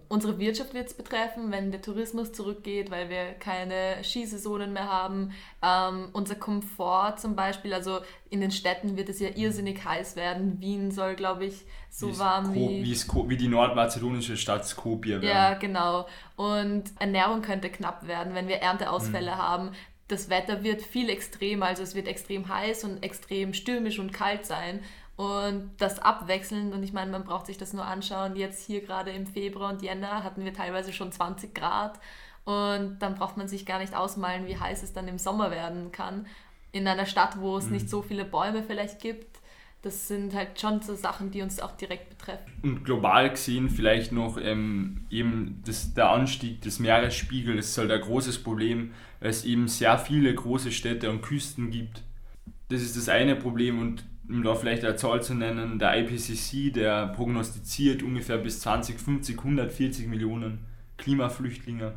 unsere 0.10 0.40
Wirtschaft 0.40 0.74
wird 0.74 0.88
es 0.88 0.94
betreffen, 0.94 1.52
wenn 1.52 1.72
der 1.72 1.82
Tourismus 1.82 2.34
zurückgeht, 2.34 2.92
weil 2.92 3.10
wir 3.10 3.34
keine 3.34 4.04
Skisaisonen 4.04 4.74
mehr 4.74 4.92
haben. 4.92 5.32
Ähm, 5.62 6.10
unser 6.12 6.36
Komfort 6.36 7.18
zum 7.20 7.36
Beispiel, 7.36 7.74
also 7.74 8.00
in 8.30 8.42
den 8.42 8.52
Städten 8.52 8.98
wird 8.98 9.08
es 9.08 9.20
ja 9.20 9.30
irrsinnig 9.36 9.84
heiß 9.86 10.18
werden. 10.18 10.60
Wien 10.60 10.92
soll, 10.92 11.16
glaube 11.16 11.46
ich, 11.46 11.66
so 11.90 12.10
wie 12.10 12.20
warm 12.20 12.54
wie... 12.54 12.84
Wie, 12.84 13.30
wie 13.30 13.38
die 13.38 13.48
nordmazedonische 13.48 14.36
Stadt 14.36 14.66
Skopje 14.66 15.22
werden. 15.22 15.28
Ja, 15.28 15.54
genau. 15.54 16.08
Und 16.36 16.84
Ernährung 17.00 17.42
könnte 17.42 17.70
knapp 17.70 18.06
werden, 18.06 18.36
wenn 18.36 18.50
wir 18.50 18.58
Ernteausfälle 18.58 19.32
mhm. 19.32 19.38
haben. 19.38 19.72
Das 20.10 20.30
Wetter 20.30 20.64
wird 20.64 20.82
viel 20.82 21.10
extremer, 21.10 21.68
also 21.68 21.84
es 21.84 21.96
wird 21.96 22.08
extrem 22.08 22.50
heiß 22.50 22.84
und 22.84 23.04
extrem 23.04 23.54
stürmisch 23.54 24.00
und 24.00 24.12
kalt 24.12 24.46
sein 24.46 24.82
und 25.20 25.72
das 25.80 26.00
abwechselnd. 26.00 26.74
Und 26.74 26.82
ich 26.82 26.94
meine, 26.94 27.12
man 27.12 27.26
braucht 27.26 27.48
sich 27.48 27.58
das 27.58 27.74
nur 27.74 27.84
anschauen. 27.84 28.38
Jetzt 28.38 28.66
hier 28.66 28.80
gerade 28.80 29.12
im 29.12 29.28
Februar 29.28 29.74
und 29.74 29.82
Jänner 29.82 30.24
hatten 30.24 30.46
wir 30.46 30.54
teilweise 30.54 30.94
schon 30.94 31.12
20 31.12 31.54
Grad. 31.54 32.00
Und 32.46 33.00
dann 33.00 33.16
braucht 33.16 33.36
man 33.36 33.50
sich 33.50 33.66
gar 33.66 33.80
nicht 33.80 33.94
ausmalen, 33.94 34.48
wie 34.48 34.58
heiß 34.58 34.82
es 34.82 34.94
dann 34.94 35.10
im 35.10 35.18
Sommer 35.18 35.52
werden 35.52 35.92
kann. 35.92 36.26
In 36.72 36.88
einer 36.88 37.06
Stadt, 37.06 37.38
wo 37.38 37.58
es 37.58 37.66
mhm. 37.66 37.74
nicht 37.74 37.90
so 37.90 38.02
viele 38.02 38.24
Bäume 38.24 38.64
vielleicht 38.64 39.02
gibt. 39.02 39.40
Das 39.82 40.08
sind 40.08 40.34
halt 40.34 40.58
schon 40.58 40.82
so 40.82 40.96
Sachen, 40.96 41.32
die 41.32 41.42
uns 41.42 41.60
auch 41.60 41.76
direkt 41.76 42.08
betreffen. 42.12 42.54
Und 42.64 42.86
global 42.86 43.30
gesehen 43.30 43.70
vielleicht 43.70 44.14
noch 44.14 44.38
ähm, 44.38 45.06
eben 45.10 45.62
das, 45.66 45.94
der 45.94 46.12
Anstieg 46.12 46.62
des 46.62 46.80
Meeresspiegels 46.80 47.58
das 47.58 47.66
ist 47.72 47.78
halt 47.78 47.92
ein 47.92 48.00
großes 48.00 48.42
Problem, 48.42 48.94
weil 49.20 49.32
es 49.32 49.44
eben 49.44 49.68
sehr 49.68 49.98
viele 49.98 50.34
große 50.34 50.72
Städte 50.72 51.10
und 51.10 51.22
Küsten 51.22 51.72
gibt. 51.72 52.04
Das 52.70 52.82
ist 52.82 52.96
das 52.96 53.10
eine 53.10 53.36
Problem 53.36 53.80
und 53.80 54.06
um 54.30 54.44
da 54.44 54.54
vielleicht 54.54 54.86
eine 54.86 54.96
Zahl 54.96 55.22
zu 55.24 55.34
nennen, 55.34 55.80
der 55.80 55.98
IPCC, 55.98 56.72
der 56.74 57.08
prognostiziert 57.08 58.04
ungefähr 58.04 58.38
bis 58.38 58.62
2050 58.62 59.38
140 59.38 60.08
Millionen 60.08 60.66
Klimaflüchtlinge. 60.98 61.94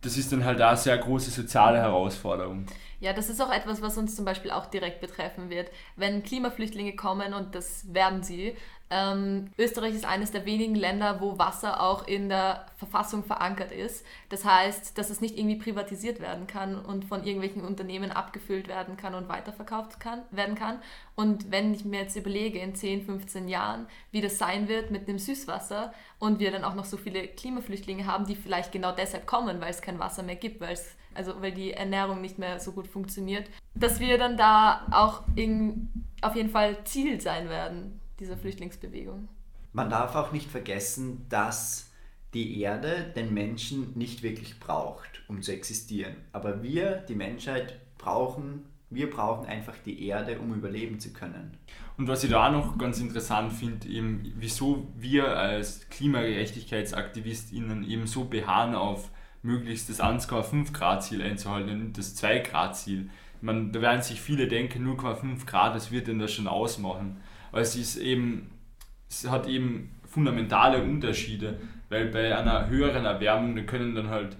Das 0.00 0.16
ist 0.16 0.32
dann 0.32 0.44
halt 0.44 0.60
eine 0.60 0.76
sehr 0.76 0.96
große 0.96 1.30
soziale 1.30 1.78
Herausforderung. 1.78 2.66
Ja, 3.00 3.12
das 3.12 3.28
ist 3.28 3.40
auch 3.40 3.52
etwas, 3.52 3.82
was 3.82 3.98
uns 3.98 4.16
zum 4.16 4.24
Beispiel 4.24 4.50
auch 4.50 4.66
direkt 4.66 5.00
betreffen 5.00 5.50
wird. 5.50 5.70
Wenn 5.96 6.22
Klimaflüchtlinge 6.22 6.96
kommen, 6.96 7.34
und 7.34 7.54
das 7.54 7.92
werden 7.92 8.22
sie, 8.22 8.56
ähm, 8.90 9.50
Österreich 9.58 9.94
ist 9.94 10.06
eines 10.06 10.30
der 10.30 10.46
wenigen 10.46 10.74
Länder, 10.74 11.20
wo 11.20 11.38
Wasser 11.38 11.82
auch 11.82 12.06
in 12.06 12.30
der 12.30 12.66
Verfassung 12.76 13.22
verankert 13.22 13.70
ist. 13.70 14.04
Das 14.30 14.44
heißt, 14.44 14.96
dass 14.96 15.10
es 15.10 15.20
nicht 15.20 15.36
irgendwie 15.36 15.56
privatisiert 15.56 16.20
werden 16.20 16.46
kann 16.46 16.78
und 16.78 17.04
von 17.04 17.24
irgendwelchen 17.24 17.64
Unternehmen 17.64 18.10
abgefüllt 18.10 18.66
werden 18.66 18.96
kann 18.96 19.14
und 19.14 19.28
weiterverkauft 19.28 20.00
kann, 20.00 20.22
werden 20.30 20.54
kann. 20.54 20.80
Und 21.16 21.50
wenn 21.50 21.74
ich 21.74 21.84
mir 21.84 22.00
jetzt 22.00 22.16
überlege, 22.16 22.58
in 22.60 22.74
10, 22.74 23.04
15 23.04 23.48
Jahren, 23.48 23.86
wie 24.10 24.22
das 24.22 24.38
sein 24.38 24.68
wird 24.68 24.90
mit 24.90 25.06
dem 25.06 25.18
Süßwasser 25.18 25.92
und 26.18 26.38
wir 26.38 26.50
dann 26.50 26.64
auch 26.64 26.74
noch 26.74 26.86
so 26.86 26.96
viele 26.96 27.28
Klimaflüchtlinge 27.28 28.06
haben, 28.06 28.26
die 28.26 28.36
vielleicht 28.36 28.72
genau 28.72 28.92
deshalb 28.92 29.26
kommen, 29.26 29.60
weil 29.60 29.70
es 29.70 29.82
kein 29.82 29.98
Wasser 29.98 30.22
mehr 30.22 30.36
gibt, 30.36 30.60
weil 30.60 30.72
es 30.72 30.96
also 31.14 31.42
weil 31.42 31.52
die 31.52 31.72
Ernährung 31.72 32.20
nicht 32.20 32.38
mehr 32.38 32.60
so 32.60 32.70
gut 32.70 32.86
funktioniert, 32.86 33.50
dass 33.74 33.98
wir 33.98 34.18
dann 34.18 34.36
da 34.36 34.86
auch 34.92 35.22
in, 35.34 36.06
auf 36.22 36.36
jeden 36.36 36.50
Fall 36.50 36.84
Ziel 36.84 37.20
sein 37.20 37.48
werden 37.48 38.00
dieser 38.20 38.36
Flüchtlingsbewegung. 38.36 39.28
Man 39.72 39.90
darf 39.90 40.14
auch 40.14 40.32
nicht 40.32 40.50
vergessen, 40.50 41.26
dass 41.28 41.90
die 42.34 42.60
Erde 42.60 43.12
den 43.16 43.32
Menschen 43.32 43.92
nicht 43.96 44.22
wirklich 44.22 44.60
braucht, 44.60 45.22
um 45.28 45.40
zu 45.42 45.52
existieren. 45.52 46.16
Aber 46.32 46.62
wir, 46.62 47.04
die 47.08 47.14
Menschheit, 47.14 47.80
brauchen, 47.96 48.64
wir 48.90 49.10
brauchen 49.10 49.46
einfach 49.46 49.74
die 49.84 50.06
Erde, 50.06 50.38
um 50.38 50.54
überleben 50.54 51.00
zu 51.00 51.12
können. 51.12 51.56
Und 51.96 52.08
was 52.08 52.24
ich 52.24 52.30
da 52.30 52.48
auch 52.48 52.52
noch 52.52 52.78
ganz 52.78 53.00
interessant 53.00 53.52
finde, 53.52 53.88
eben 53.88 54.32
wieso 54.36 54.86
wir 54.96 55.36
als 55.36 55.88
KlimagerechtigkeitsaktivistInnen 55.90 57.88
eben 57.88 58.06
so 58.06 58.24
beharren 58.24 58.74
auf 58.74 59.10
möglichst 59.42 59.88
das 59.88 60.00
1,5 60.00 60.72
Grad 60.72 61.04
Ziel 61.04 61.22
einzuhalten 61.22 61.80
und 61.80 61.98
das 61.98 62.14
2 62.14 62.40
Grad 62.40 62.76
Ziel. 62.76 63.10
Man, 63.40 63.72
da 63.72 63.80
werden 63.80 64.02
sich 64.02 64.20
viele 64.20 64.48
denken, 64.48 64.86
0,5 64.86 65.46
Grad, 65.46 65.74
das 65.74 65.90
wird 65.90 66.08
denn 66.08 66.18
das 66.18 66.32
schon 66.32 66.48
ausmachen 66.48 67.20
weil 67.50 67.62
es 67.62 67.76
ist 67.76 67.96
eben, 67.96 68.50
es 69.08 69.28
hat 69.28 69.46
eben 69.46 69.94
fundamentale 70.04 70.82
Unterschiede, 70.82 71.58
weil 71.88 72.06
bei 72.06 72.36
einer 72.36 72.68
höheren 72.68 73.04
Erwärmung, 73.04 73.56
da 73.56 73.62
können 73.62 73.94
dann 73.94 74.08
halt 74.08 74.36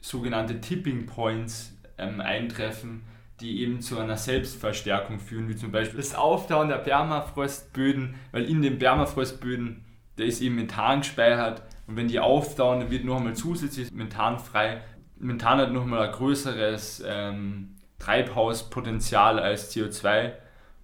sogenannte 0.00 0.60
Tipping 0.60 1.06
Points 1.06 1.76
ähm, 1.98 2.20
eintreffen, 2.20 3.02
die 3.40 3.62
eben 3.62 3.80
zu 3.80 3.98
einer 3.98 4.16
Selbstverstärkung 4.16 5.18
führen, 5.18 5.48
wie 5.48 5.56
zum 5.56 5.72
Beispiel 5.72 5.98
das 5.98 6.14
Auftauen 6.14 6.68
der 6.68 6.76
Permafrostböden, 6.76 8.14
weil 8.32 8.44
in 8.44 8.62
den 8.62 8.78
Permafrostböden, 8.78 9.84
da 10.16 10.24
ist 10.24 10.42
eben 10.42 10.56
Methan 10.56 11.00
gespeichert 11.00 11.62
und 11.86 11.96
wenn 11.96 12.08
die 12.08 12.20
auftauen, 12.20 12.80
dann 12.80 12.90
wird 12.90 13.04
noch 13.04 13.16
einmal 13.16 13.34
zusätzlich 13.34 13.90
Methan 13.92 14.38
frei. 14.38 14.82
Methan 15.18 15.58
hat 15.58 15.72
noch 15.72 15.84
mal 15.84 16.06
ein 16.06 16.12
größeres 16.12 17.02
ähm, 17.06 17.76
Treibhauspotenzial 17.98 19.38
als 19.38 19.74
CO2 19.74 20.32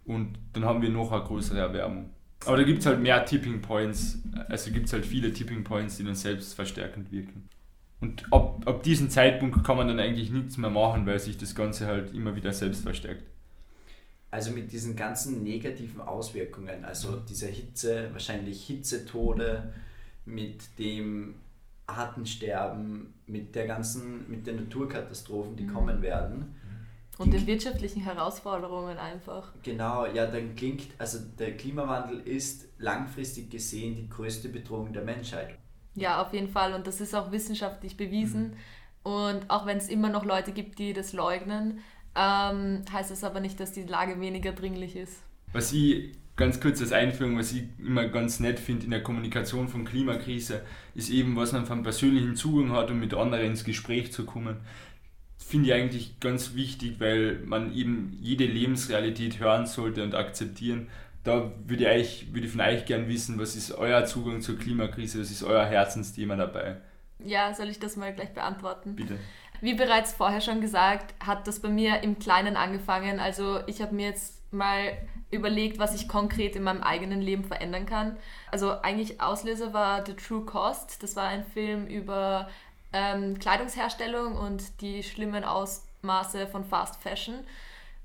und 0.07 0.39
dann 0.53 0.65
haben 0.65 0.83
wir 0.83 0.89
noch 0.89 1.13
eine 1.13 1.25
größere 1.25 1.59
Erwärmung. 1.59 2.11
Aber 2.45 2.57
da 2.57 2.63
gibt 2.63 2.81
es 2.81 2.87
halt 2.87 3.01
mehr 3.01 3.25
Tipping 3.25 3.61
Points, 3.61 4.23
also 4.49 4.71
gibt 4.71 4.87
es 4.87 4.93
halt 4.93 5.05
viele 5.05 5.33
Tipping 5.33 5.65
Points, 5.65 5.97
die 5.97 6.05
dann 6.05 6.15
selbstverstärkend 6.15 7.11
wirken. 7.11 7.49
Und 8.01 8.31
ab, 8.33 8.63
ab 8.67 8.83
diesem 8.83 9.09
Zeitpunkt 9.09 9.65
kann 9.65 9.77
man 9.77 9.89
dann 9.89 9.99
eigentlich 9.99 10.31
nichts 10.31 10.59
mehr 10.59 10.71
machen, 10.71 11.07
weil 11.07 11.19
sich 11.19 11.39
das 11.39 11.55
Ganze 11.55 11.87
halt 11.87 12.13
immer 12.15 12.37
wieder 12.37 12.53
selbst 12.53 12.83
verstärkt. 12.83 13.25
Also 14.31 14.51
mit 14.51 14.71
diesen 14.71 14.97
ganzen 14.97 15.43
negativen 15.43 16.01
Auswirkungen, 16.01 16.85
also 16.85 17.17
dieser 17.17 17.47
Hitze, 17.47 18.11
wahrscheinlich 18.13 18.67
Hitzetode, 18.67 19.73
mit 20.27 20.79
dem 20.79 21.37
Artensterben, 21.87 23.15
mit 23.27 23.55
der 23.55 23.67
ganzen, 23.67 24.29
mit 24.29 24.47
den 24.47 24.57
Naturkatastrophen, 24.57 25.57
die 25.57 25.65
mhm. 25.65 25.73
kommen 25.73 26.03
werden, 26.03 26.55
und 27.19 27.33
den 27.33 27.47
wirtschaftlichen 27.47 28.03
Herausforderungen 28.03 28.99
einfach. 28.99 29.53
Genau, 29.63 30.07
ja, 30.07 30.27
dann 30.27 30.55
klingt, 30.55 30.83
also 30.99 31.19
der 31.39 31.57
Klimawandel 31.57 32.21
ist 32.21 32.69
langfristig 32.79 33.51
gesehen 33.51 33.97
die 33.97 34.09
größte 34.09 34.49
Bedrohung 34.49 34.93
der 34.93 35.03
Menschheit. 35.03 35.57
Ja, 35.95 36.21
auf 36.21 36.33
jeden 36.35 36.49
Fall. 36.49 36.75
Und 36.75 36.87
das 36.87 37.01
ist 37.01 37.15
auch 37.15 37.33
wissenschaftlich 37.33 37.97
bewiesen. 37.97 38.51
Mhm. 38.51 38.57
Und 39.03 39.51
auch 39.51 39.67
wenn 39.67 39.79
es 39.79 39.89
immer 39.89 40.11
noch 40.11 40.25
Leute 40.25 40.53
gibt, 40.53 40.79
die 40.79 40.93
das 40.93 41.13
leugnen, 41.13 41.81
ähm, 42.15 42.83
heißt 42.93 43.11
das 43.11 43.25
aber 43.25 43.41
nicht, 43.41 43.61
dass 43.61 43.73
die 43.73 43.85
Lage 43.85 44.21
weniger 44.21 44.53
dringlich 44.53 44.97
ist. 44.97 45.23
Was 45.53 45.73
ich 45.73 46.13
ganz 46.35 46.61
kurz 46.61 46.81
als 46.83 46.93
Einführung, 46.93 47.39
was 47.39 47.53
ich 47.53 47.65
immer 47.79 48.09
ganz 48.09 48.41
nett 48.41 48.59
finde 48.61 48.85
in 48.85 48.91
der 48.91 49.03
Kommunikation 49.03 49.69
von 49.69 49.85
Klimakrise, 49.85 50.63
ist 50.95 51.09
eben, 51.09 51.35
was 51.37 51.53
man 51.53 51.65
vom 51.65 51.83
persönlichen 51.83 52.37
Zugang 52.37 52.73
hat, 52.73 52.91
um 52.91 53.01
mit 53.01 53.15
anderen 53.15 53.47
ins 53.47 53.65
Gespräch 53.65 54.13
zu 54.13 54.27
kommen 54.27 54.59
finde 55.47 55.69
ich 55.69 55.75
eigentlich 55.75 56.19
ganz 56.19 56.55
wichtig, 56.55 56.99
weil 56.99 57.41
man 57.45 57.73
eben 57.73 58.19
jede 58.21 58.45
Lebensrealität 58.45 59.39
hören 59.39 59.67
sollte 59.67 60.03
und 60.03 60.15
akzeptieren. 60.15 60.89
Da 61.23 61.53
würde 61.67 61.93
ich, 61.95 62.33
würde 62.35 62.47
ich 62.47 62.53
von 62.53 62.61
euch 62.61 62.85
gern 62.85 63.09
wissen, 63.09 63.39
was 63.39 63.55
ist 63.55 63.73
euer 63.73 64.05
Zugang 64.05 64.41
zur 64.41 64.59
Klimakrise, 64.59 65.21
was 65.21 65.31
ist 65.31 65.45
euer 65.45 65.65
Herzensthema 65.65 66.35
dabei? 66.35 66.79
Ja, 67.21 67.55
soll 67.55 67.69
ich 67.69 67.79
das 67.79 67.97
mal 67.97 68.13
gleich 68.13 68.35
beantworten? 68.35 68.97
Bitte. 68.97 69.19
Wie 69.61 69.75
bereits 69.75 70.13
vorher 70.13 70.41
schon 70.41 70.61
gesagt, 70.61 71.15
hat 71.25 71.47
das 71.47 71.61
bei 71.61 71.69
mir 71.69 72.03
im 72.03 72.19
Kleinen 72.19 72.57
angefangen. 72.57 73.21
Also 73.21 73.61
ich 73.67 73.81
habe 73.81 73.95
mir 73.95 74.09
jetzt 74.09 74.53
mal 74.53 74.93
überlegt, 75.31 75.79
was 75.79 75.95
ich 75.95 76.09
konkret 76.09 76.57
in 76.57 76.63
meinem 76.65 76.83
eigenen 76.83 77.21
Leben 77.21 77.45
verändern 77.45 77.87
kann. 77.87 78.17
Also 78.51 78.81
eigentlich 78.83 79.21
Auslöser 79.21 79.73
war 79.73 80.05
The 80.05 80.15
True 80.15 80.45
Cost. 80.45 81.03
Das 81.03 81.17
war 81.17 81.29
ein 81.29 81.45
Film 81.45 81.87
über 81.87 82.49
ähm, 82.93 83.39
Kleidungsherstellung 83.39 84.37
und 84.37 84.81
die 84.81 85.03
schlimmen 85.03 85.45
Ausmaße 85.45 86.47
von 86.47 86.65
Fast 86.65 87.03
Fashion. 87.03 87.41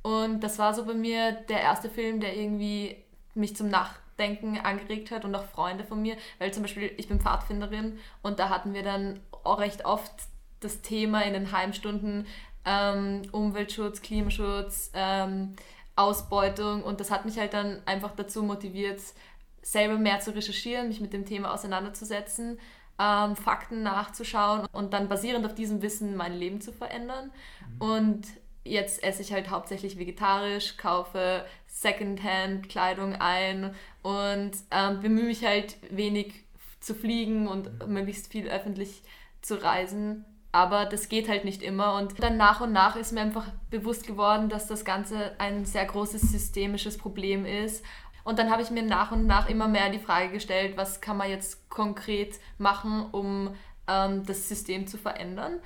Und 0.01 0.41
das 0.41 0.57
war 0.57 0.73
so 0.73 0.85
bei 0.85 0.93
mir 0.93 1.31
der 1.31 1.61
erste 1.61 1.89
Film, 1.89 2.19
der 2.19 2.35
irgendwie 2.35 2.97
mich 3.33 3.55
zum 3.55 3.69
Nachdenken 3.69 4.59
angeregt 4.59 5.11
hat 5.11 5.25
und 5.25 5.35
auch 5.35 5.45
Freunde 5.45 5.83
von 5.83 6.01
mir, 6.01 6.17
weil 6.39 6.53
zum 6.53 6.63
Beispiel 6.63 6.91
ich 6.97 7.07
bin 7.07 7.19
Pfadfinderin 7.19 7.99
und 8.21 8.39
da 8.39 8.49
hatten 8.49 8.73
wir 8.73 8.83
dann 8.83 9.19
auch 9.43 9.59
recht 9.59 9.85
oft 9.85 10.11
das 10.59 10.81
Thema 10.81 11.21
in 11.21 11.33
den 11.33 11.51
Heimstunden 11.51 12.27
ähm, 12.65 13.23
Umweltschutz, 13.31 14.01
Klimaschutz, 14.01 14.91
ähm, 14.93 15.55
Ausbeutung. 15.95 16.83
Und 16.83 16.99
das 16.99 17.11
hat 17.11 17.25
mich 17.25 17.37
halt 17.37 17.53
dann 17.53 17.81
einfach 17.85 18.15
dazu 18.15 18.43
motiviert, 18.43 19.01
selber 19.61 19.97
mehr 19.97 20.19
zu 20.19 20.33
recherchieren, 20.33 20.87
mich 20.87 21.01
mit 21.01 21.13
dem 21.13 21.25
Thema 21.25 21.53
auseinanderzusetzen 21.53 22.59
ähm, 23.01 23.35
Fakten 23.35 23.81
nachzuschauen 23.81 24.67
und 24.71 24.93
dann 24.93 25.07
basierend 25.07 25.45
auf 25.45 25.55
diesem 25.55 25.81
Wissen 25.81 26.15
mein 26.15 26.33
Leben 26.33 26.61
zu 26.61 26.71
verändern. 26.71 27.31
Mhm. 27.79 27.81
Und 27.81 28.27
jetzt 28.63 29.03
esse 29.03 29.23
ich 29.23 29.33
halt 29.33 29.49
hauptsächlich 29.49 29.97
vegetarisch, 29.97 30.77
kaufe 30.77 31.45
Secondhand-Kleidung 31.67 33.15
ein 33.15 33.73
und 34.03 34.51
ähm, 34.69 34.99
bemühe 35.01 35.25
mich 35.25 35.43
halt 35.43 35.77
wenig 35.89 36.43
zu 36.79 36.93
fliegen 36.93 37.47
und 37.47 37.87
mhm. 37.87 37.93
möglichst 37.93 38.31
viel 38.31 38.47
öffentlich 38.47 39.01
zu 39.41 39.61
reisen. 39.61 40.25
Aber 40.53 40.85
das 40.85 41.07
geht 41.07 41.29
halt 41.29 41.45
nicht 41.45 41.63
immer. 41.63 41.95
Und 41.95 42.21
dann 42.21 42.35
nach 42.35 42.59
und 42.59 42.73
nach 42.73 42.97
ist 42.97 43.13
mir 43.13 43.21
einfach 43.21 43.47
bewusst 43.69 44.05
geworden, 44.05 44.49
dass 44.49 44.67
das 44.67 44.83
Ganze 44.83 45.31
ein 45.39 45.63
sehr 45.63 45.85
großes 45.85 46.21
systemisches 46.23 46.97
Problem 46.97 47.45
ist 47.45 47.85
Und 48.23 48.39
dann 48.39 48.49
habe 48.49 48.61
ich 48.61 48.71
mir 48.71 48.83
nach 48.83 49.11
und 49.11 49.25
nach 49.25 49.49
immer 49.49 49.67
mehr 49.67 49.89
die 49.89 49.99
Frage 49.99 50.29
gestellt, 50.29 50.77
was 50.77 51.01
kann 51.01 51.17
man 51.17 51.29
jetzt 51.29 51.69
konkret 51.69 52.39
machen, 52.57 53.05
um 53.11 53.55
ähm, 53.87 54.25
das 54.25 54.47
System 54.47 54.87
zu 54.87 54.97
verändern. 54.97 55.59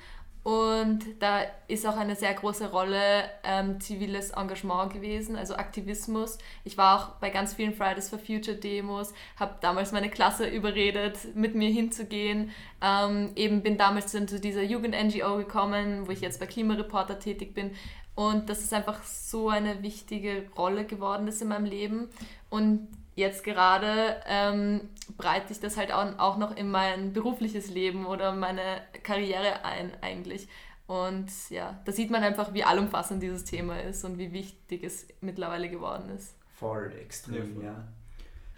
Und 0.46 1.00
da 1.18 1.40
ist 1.66 1.84
auch 1.88 1.96
eine 1.96 2.14
sehr 2.14 2.32
große 2.32 2.70
Rolle 2.70 3.24
ähm, 3.42 3.80
ziviles 3.80 4.30
Engagement 4.30 4.92
gewesen, 4.92 5.34
also 5.34 5.56
Aktivismus. 5.56 6.38
Ich 6.62 6.78
war 6.78 6.96
auch 6.96 7.08
bei 7.16 7.30
ganz 7.30 7.54
vielen 7.54 7.74
Fridays 7.74 8.10
for 8.10 8.20
Future 8.20 8.56
Demos, 8.56 9.12
habe 9.40 9.56
damals 9.60 9.90
meine 9.90 10.08
Klasse 10.08 10.46
überredet, 10.46 11.34
mit 11.34 11.56
mir 11.56 11.68
hinzugehen. 11.70 12.52
Ähm, 12.80 13.32
eben 13.34 13.64
bin 13.64 13.76
damals 13.76 14.12
zu 14.12 14.38
dieser 14.38 14.62
Jugend-NGO 14.62 15.36
gekommen, 15.38 16.06
wo 16.06 16.12
ich 16.12 16.20
jetzt 16.20 16.38
bei 16.38 16.46
Klimareporter 16.46 17.18
tätig 17.18 17.52
bin. 17.52 17.72
Und 18.16 18.48
das 18.48 18.60
ist 18.60 18.72
einfach 18.72 19.04
so 19.04 19.50
eine 19.50 19.82
wichtige 19.82 20.48
Rolle 20.56 20.86
geworden 20.86 21.28
ist 21.28 21.42
in 21.42 21.48
meinem 21.48 21.66
Leben. 21.66 22.08
Und 22.48 22.88
jetzt 23.14 23.44
gerade 23.44 24.16
ähm, 24.26 24.88
breite 25.18 25.52
ich 25.52 25.60
das 25.60 25.76
halt 25.76 25.92
auch, 25.92 26.38
noch 26.38 26.56
in 26.56 26.70
mein 26.70 27.12
berufliches 27.12 27.68
Leben 27.68 28.06
oder 28.06 28.32
meine 28.32 28.80
Karriere 29.02 29.64
ein 29.64 29.92
eigentlich. 30.00 30.48
Und 30.86 31.30
ja, 31.50 31.78
da 31.84 31.92
sieht 31.92 32.10
man 32.10 32.22
einfach, 32.22 32.54
wie 32.54 32.64
allumfassend 32.64 33.22
dieses 33.22 33.44
Thema 33.44 33.80
ist 33.82 34.02
und 34.04 34.18
wie 34.18 34.32
wichtig 34.32 34.82
es 34.82 35.06
mittlerweile 35.20 35.68
geworden 35.68 36.08
ist. 36.16 36.36
Voll 36.54 36.92
extrem, 36.98 37.62
ja. 37.62 37.86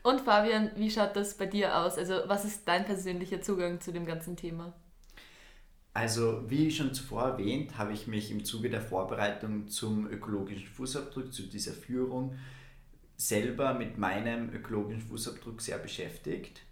Und 0.05 0.21
Fabian, 0.21 0.71
wie 0.77 0.91
schaut 0.91 1.17
das 1.17 1.37
bei 1.37 1.47
dir 1.47 1.77
aus? 1.77 1.99
Also 1.99 2.21
was 2.27 2.45
ist 2.45 2.69
dein 2.69 2.85
persönlicher 2.85 3.43
Zugang 3.43 3.81
zu 3.81 3.93
dem 3.93 4.07
ganzen 4.07 4.37
Thema? 4.37 4.73
Also 5.99 6.49
wie 6.49 6.71
schon 6.71 6.95
zuvor 6.95 7.25
erwähnt, 7.31 7.76
habe 7.76 7.93
ich 7.93 8.07
mich 8.07 8.31
im 8.31 8.45
Zuge 8.45 8.71
der 8.71 8.81
Vorbereitung 8.81 9.67
zum 9.67 10.07
ökologischen 10.07 10.69
Fußabdruck, 10.69 11.33
zu 11.33 11.43
dieser 11.43 11.73
Führung, 11.73 12.37
selber 13.17 13.75
mit 13.75 13.99
meinem 13.99 14.55
ökologischen 14.55 15.02
Fußabdruck 15.02 15.61
sehr 15.61 15.78
beschäftigt. 15.78 16.62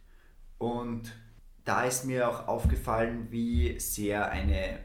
Und 0.59 1.11
da 1.65 1.87
ist 1.87 2.05
mir 2.05 2.29
auch 2.29 2.47
aufgefallen, 2.47 3.27
wie 3.33 3.81
sehr 3.81 4.31
eine, 4.31 4.79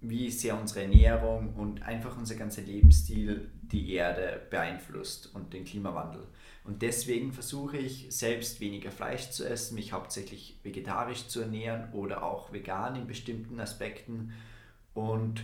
wie 0.00 0.30
sehr 0.30 0.60
unsere 0.60 0.82
Ernährung 0.82 1.56
und 1.56 1.82
einfach 1.82 2.16
unser 2.16 2.36
ganzer 2.36 2.62
Lebensstil 2.62 3.50
die 3.62 3.94
Erde 3.94 4.42
beeinflusst 4.48 5.34
und 5.34 5.52
den 5.52 5.64
Klimawandel. 5.64 6.28
Und 6.64 6.82
deswegen 6.82 7.32
versuche 7.32 7.76
ich 7.76 8.06
selbst 8.10 8.60
weniger 8.60 8.92
Fleisch 8.92 9.30
zu 9.30 9.44
essen, 9.44 9.74
mich 9.74 9.92
hauptsächlich 9.92 10.60
vegetarisch 10.62 11.26
zu 11.26 11.40
ernähren 11.40 11.92
oder 11.92 12.22
auch 12.22 12.52
vegan 12.52 12.94
in 12.94 13.06
bestimmten 13.06 13.58
Aspekten 13.58 14.32
und 14.94 15.42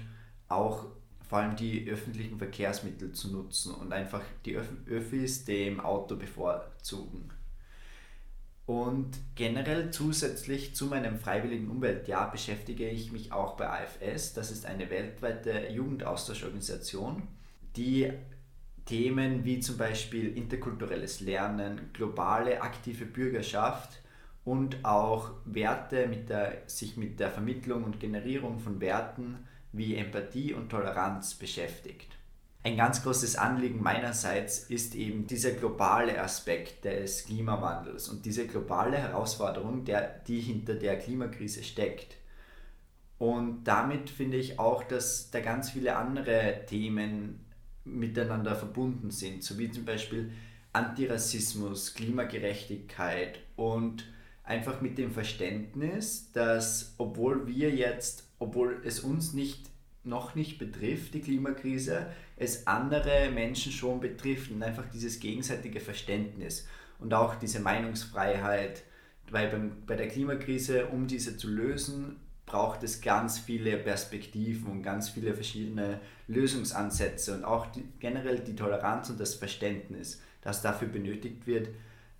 auch 0.48 0.86
vor 1.28 1.38
allem 1.38 1.56
die 1.56 1.88
öffentlichen 1.88 2.38
Verkehrsmittel 2.38 3.12
zu 3.12 3.32
nutzen 3.32 3.74
und 3.74 3.92
einfach 3.92 4.22
die 4.44 4.56
Öffis 4.56 5.44
dem 5.44 5.80
Auto 5.80 6.16
bevorzugen. 6.16 7.30
Und 8.64 9.16
generell 9.34 9.90
zusätzlich 9.90 10.74
zu 10.74 10.86
meinem 10.86 11.18
freiwilligen 11.18 11.70
Umweltjahr 11.70 12.30
beschäftige 12.30 12.88
ich 12.88 13.12
mich 13.12 13.32
auch 13.32 13.56
bei 13.56 13.66
AFS. 13.66 14.34
Das 14.34 14.50
ist 14.50 14.66
eine 14.66 14.90
weltweite 14.90 15.68
Jugendaustauschorganisation, 15.70 17.22
die 17.76 18.12
Themen 18.88 19.44
wie 19.44 19.60
zum 19.60 19.76
Beispiel 19.76 20.34
interkulturelles 20.34 21.20
Lernen, 21.20 21.90
globale 21.92 22.62
aktive 22.62 23.04
Bürgerschaft 23.04 24.00
und 24.46 24.82
auch 24.82 25.32
Werte 25.44 26.06
mit 26.06 26.30
der, 26.30 26.62
sich 26.66 26.96
mit 26.96 27.20
der 27.20 27.30
Vermittlung 27.30 27.84
und 27.84 28.00
Generierung 28.00 28.58
von 28.58 28.80
Werten 28.80 29.46
wie 29.72 29.94
Empathie 29.94 30.54
und 30.54 30.70
Toleranz 30.70 31.34
beschäftigt. 31.34 32.16
Ein 32.64 32.78
ganz 32.78 33.02
großes 33.02 33.36
Anliegen 33.36 33.82
meinerseits 33.82 34.70
ist 34.70 34.94
eben 34.94 35.26
dieser 35.26 35.50
globale 35.50 36.18
Aspekt 36.18 36.86
des 36.86 37.26
Klimawandels 37.26 38.08
und 38.08 38.24
diese 38.24 38.46
globale 38.46 38.96
Herausforderung, 38.96 39.84
der, 39.84 40.20
die 40.26 40.40
hinter 40.40 40.74
der 40.74 40.98
Klimakrise 40.98 41.62
steckt. 41.62 42.16
Und 43.18 43.64
damit 43.64 44.08
finde 44.08 44.38
ich 44.38 44.58
auch, 44.58 44.82
dass 44.82 45.30
da 45.30 45.40
ganz 45.40 45.72
viele 45.72 45.96
andere 45.96 46.64
Themen 46.66 47.44
miteinander 47.88 48.54
verbunden 48.54 49.10
sind, 49.10 49.42
so 49.42 49.58
wie 49.58 49.70
zum 49.70 49.84
Beispiel 49.84 50.30
Antirassismus, 50.72 51.94
Klimagerechtigkeit 51.94 53.40
und 53.56 54.04
einfach 54.44 54.80
mit 54.80 54.98
dem 54.98 55.10
Verständnis, 55.10 56.30
dass 56.32 56.94
obwohl 56.98 57.46
wir 57.46 57.70
jetzt 57.70 58.28
obwohl 58.38 58.80
es 58.84 59.00
uns 59.00 59.32
nicht, 59.32 59.70
noch 60.04 60.34
nicht 60.34 60.58
betrifft, 60.58 61.14
die 61.14 61.20
Klimakrise, 61.20 62.06
es 62.36 62.66
andere 62.66 63.30
Menschen 63.32 63.72
schon 63.72 64.00
betrifft 64.00 64.50
und 64.50 64.62
einfach 64.62 64.88
dieses 64.90 65.20
gegenseitige 65.20 65.80
Verständnis 65.80 66.66
und 66.98 67.12
auch 67.14 67.34
diese 67.34 67.60
Meinungsfreiheit, 67.60 68.84
weil 69.30 69.48
beim, 69.48 69.72
bei 69.86 69.96
der 69.96 70.08
Klimakrise, 70.08 70.86
um 70.86 71.06
diese 71.06 71.36
zu 71.36 71.48
lösen, 71.48 72.16
braucht 72.48 72.82
es 72.82 73.00
ganz 73.00 73.38
viele 73.38 73.76
Perspektiven 73.76 74.70
und 74.70 74.82
ganz 74.82 75.10
viele 75.10 75.34
verschiedene 75.34 76.00
Lösungsansätze 76.26 77.36
und 77.36 77.44
auch 77.44 77.66
die, 77.66 77.84
generell 78.00 78.40
die 78.40 78.56
Toleranz 78.56 79.10
und 79.10 79.20
das 79.20 79.34
Verständnis, 79.34 80.20
das 80.40 80.62
dafür 80.62 80.88
benötigt 80.88 81.46
wird, 81.46 81.68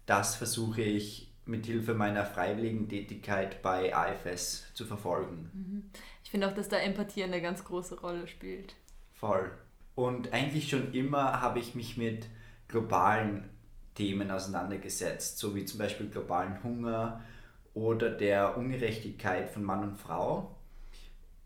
das 0.07 0.37
versuche 0.37 0.83
ich 0.83 1.33
mit 1.47 1.67
Hilfe 1.67 1.95
meiner 1.95 2.25
freiwilligen 2.25 2.89
Tätigkeit 2.89 3.63
bei 3.63 3.95
AFS 3.95 4.73
zu 4.75 4.85
verfolgen. 4.85 5.51
Mhm. 5.53 5.91
Ich 6.23 6.31
finde 6.31 6.47
auch, 6.47 6.55
dass 6.55 6.69
da 6.69 6.77
Empathie 6.77 7.25
eine 7.25 7.41
ganz 7.41 7.65
große 7.65 8.01
Rolle 8.01 8.29
spielt. 8.29 8.75
Voll. 9.15 9.51
Und 9.95 10.33
eigentlich 10.33 10.69
schon 10.69 10.93
immer 10.93 11.41
habe 11.41 11.59
ich 11.59 11.75
mich 11.75 11.97
mit 11.97 12.27
globalen 12.69 13.49
Themen 13.95 14.31
auseinandergesetzt, 14.31 15.39
so 15.39 15.57
wie 15.57 15.65
zum 15.65 15.79
Beispiel 15.79 16.09
globalen 16.09 16.63
Hunger 16.63 17.21
oder 17.79 18.11
der 18.11 18.57
Ungerechtigkeit 18.57 19.51
von 19.51 19.65
Mann 19.65 19.83
und 19.83 19.97
Frau. 19.97 20.55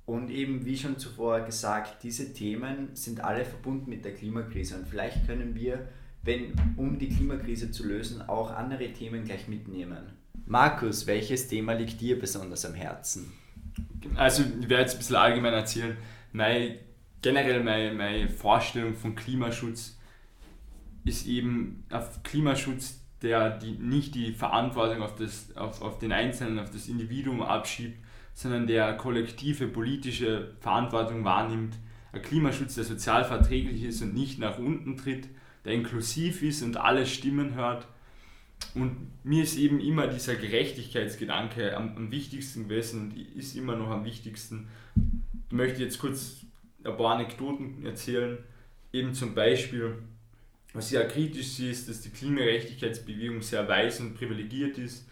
Und 0.04 0.30
eben, 0.30 0.64
wie 0.66 0.76
schon 0.76 0.98
zuvor 0.98 1.40
gesagt, 1.42 2.02
diese 2.02 2.32
Themen 2.32 2.94
sind 2.94 3.20
alle 3.20 3.44
verbunden 3.44 3.88
mit 3.88 4.04
der 4.04 4.14
Klimakrise. 4.14 4.76
Und 4.76 4.88
vielleicht 4.88 5.26
können 5.26 5.54
wir 5.54 5.88
wenn, 6.22 6.52
um 6.76 6.98
die 6.98 7.08
Klimakrise 7.08 7.70
zu 7.70 7.86
lösen, 7.86 8.22
auch 8.22 8.50
andere 8.50 8.92
Themen 8.92 9.24
gleich 9.24 9.48
mitnehmen. 9.48 10.12
Markus, 10.46 11.06
welches 11.06 11.48
Thema 11.48 11.72
liegt 11.72 12.00
dir 12.00 12.18
besonders 12.18 12.64
am 12.64 12.74
Herzen? 12.74 13.32
Also, 14.14 14.42
ich 14.42 14.68
werde 14.68 14.82
jetzt 14.82 14.94
ein 14.94 14.98
bisschen 14.98 15.16
allgemein 15.16 15.54
erzählen. 15.54 15.96
Meine, 16.32 16.78
generell 17.20 17.62
meine, 17.62 17.92
meine 17.94 18.28
Vorstellung 18.28 18.94
von 18.94 19.14
Klimaschutz 19.14 19.98
ist 21.04 21.26
eben 21.26 21.84
auf 21.90 22.22
Klimaschutz, 22.22 23.00
der 23.22 23.58
die, 23.58 23.72
nicht 23.72 24.14
die 24.14 24.32
Verantwortung 24.32 25.02
auf, 25.02 25.14
das, 25.14 25.54
auf, 25.56 25.82
auf 25.82 25.98
den 25.98 26.12
Einzelnen, 26.12 26.58
auf 26.58 26.70
das 26.70 26.88
Individuum 26.88 27.42
abschiebt, 27.42 27.98
sondern 28.34 28.66
der 28.66 28.96
kollektive 28.96 29.68
politische 29.68 30.52
Verantwortung 30.60 31.24
wahrnimmt. 31.24 31.76
Ein 32.12 32.22
Klimaschutz, 32.22 32.74
der 32.74 32.84
sozial 32.84 33.24
verträglich 33.24 33.82
ist 33.84 34.02
und 34.02 34.14
nicht 34.14 34.38
nach 34.38 34.58
unten 34.58 34.96
tritt, 34.96 35.28
der 35.64 35.74
inklusiv 35.74 36.42
ist 36.42 36.62
und 36.62 36.76
alle 36.76 37.06
Stimmen 37.06 37.54
hört. 37.54 37.86
Und 38.74 39.08
mir 39.24 39.42
ist 39.42 39.56
eben 39.58 39.80
immer 39.80 40.06
dieser 40.06 40.34
Gerechtigkeitsgedanke 40.36 41.76
am, 41.76 41.96
am 41.96 42.10
wichtigsten 42.10 42.68
gewesen 42.68 43.00
und 43.02 43.36
ist 43.36 43.56
immer 43.56 43.76
noch 43.76 43.90
am 43.90 44.04
wichtigsten. 44.04 44.68
Ich 45.48 45.56
möchte 45.56 45.82
jetzt 45.82 45.98
kurz 45.98 46.44
ein 46.84 46.96
paar 46.96 47.14
Anekdoten 47.14 47.84
erzählen. 47.84 48.38
Eben 48.92 49.14
zum 49.14 49.34
Beispiel, 49.34 49.96
was 50.72 50.88
sehr 50.88 51.06
kritisch 51.06 51.60
ist, 51.60 51.88
dass 51.88 52.00
die 52.00 52.10
Klimagerechtigkeitsbewegung 52.10 53.42
sehr 53.42 53.66
weiß 53.68 54.00
und 54.00 54.14
privilegiert 54.14 54.78
ist. 54.78 55.06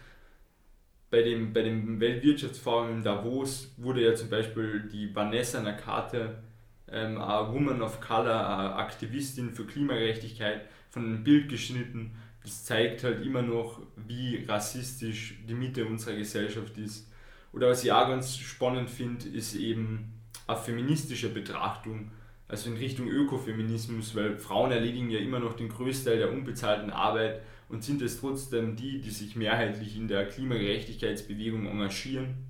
Bei 1.09 1.21
dem, 1.21 1.53
bei 1.53 1.61
dem 1.61 1.99
Weltwirtschaftsforum 1.99 2.89
in 2.91 3.03
Davos 3.03 3.73
wurde 3.77 4.03
ja 4.05 4.15
zum 4.15 4.29
Beispiel 4.29 4.87
die 4.91 5.13
Vanessa 5.13 5.61
Nakate 5.61 6.41
ähm, 6.89 7.21
eine 7.21 7.53
Woman 7.53 7.81
of 7.81 7.99
Color, 8.01 8.57
eine 8.57 8.75
Aktivistin 8.75 9.51
für 9.51 9.65
Klimagerechtigkeit, 9.65 10.61
von 10.89 11.05
einem 11.05 11.23
Bild 11.23 11.49
geschnitten. 11.49 12.11
Das 12.43 12.65
zeigt 12.65 13.03
halt 13.03 13.25
immer 13.25 13.41
noch, 13.41 13.81
wie 13.95 14.43
rassistisch 14.47 15.35
die 15.47 15.53
Mitte 15.53 15.85
unserer 15.85 16.15
Gesellschaft 16.15 16.77
ist. 16.77 17.07
Oder 17.53 17.69
was 17.69 17.83
ich 17.83 17.91
auch 17.91 18.07
ganz 18.07 18.37
spannend 18.37 18.89
finde, 18.89 19.27
ist 19.29 19.55
eben 19.55 20.13
eine 20.47 20.57
feministische 20.57 21.29
Betrachtung, 21.29 22.11
also 22.51 22.69
in 22.69 22.75
Richtung 22.75 23.07
Ökofeminismus, 23.07 24.13
weil 24.13 24.37
Frauen 24.37 24.71
erledigen 24.71 25.09
ja 25.09 25.19
immer 25.19 25.39
noch 25.39 25.53
den 25.53 25.69
Größteil 25.69 26.17
der 26.17 26.33
unbezahlten 26.33 26.91
Arbeit 26.91 27.41
und 27.69 27.81
sind 27.81 28.01
es 28.01 28.19
trotzdem 28.19 28.75
die, 28.75 28.99
die 28.99 29.09
sich 29.09 29.37
mehrheitlich 29.37 29.95
in 29.95 30.09
der 30.09 30.27
Klimagerechtigkeitsbewegung 30.27 31.65
engagieren. 31.65 32.49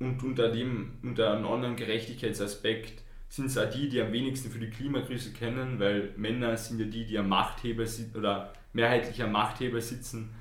Und 0.00 0.24
unter 0.24 0.50
dem, 0.50 0.98
unter 1.04 1.32
einem 1.32 1.46
anderen 1.46 1.76
Gerechtigkeitsaspekt 1.76 3.04
sind 3.28 3.46
es 3.46 3.56
auch 3.56 3.70
die, 3.70 3.88
die 3.88 4.00
am 4.00 4.12
wenigsten 4.12 4.50
für 4.50 4.58
die 4.58 4.70
Klimakrise 4.70 5.32
kennen, 5.32 5.78
weil 5.78 6.12
Männer 6.16 6.56
sind 6.56 6.80
ja 6.80 6.86
die, 6.86 7.06
die 7.06 7.16
am 7.16 7.28
Machtheber 7.28 7.86
sitzen 7.86 8.18
oder 8.18 8.52
mehrheitlich 8.72 9.22
am 9.22 9.30
Machtheber 9.30 9.80
sitzen 9.80 10.34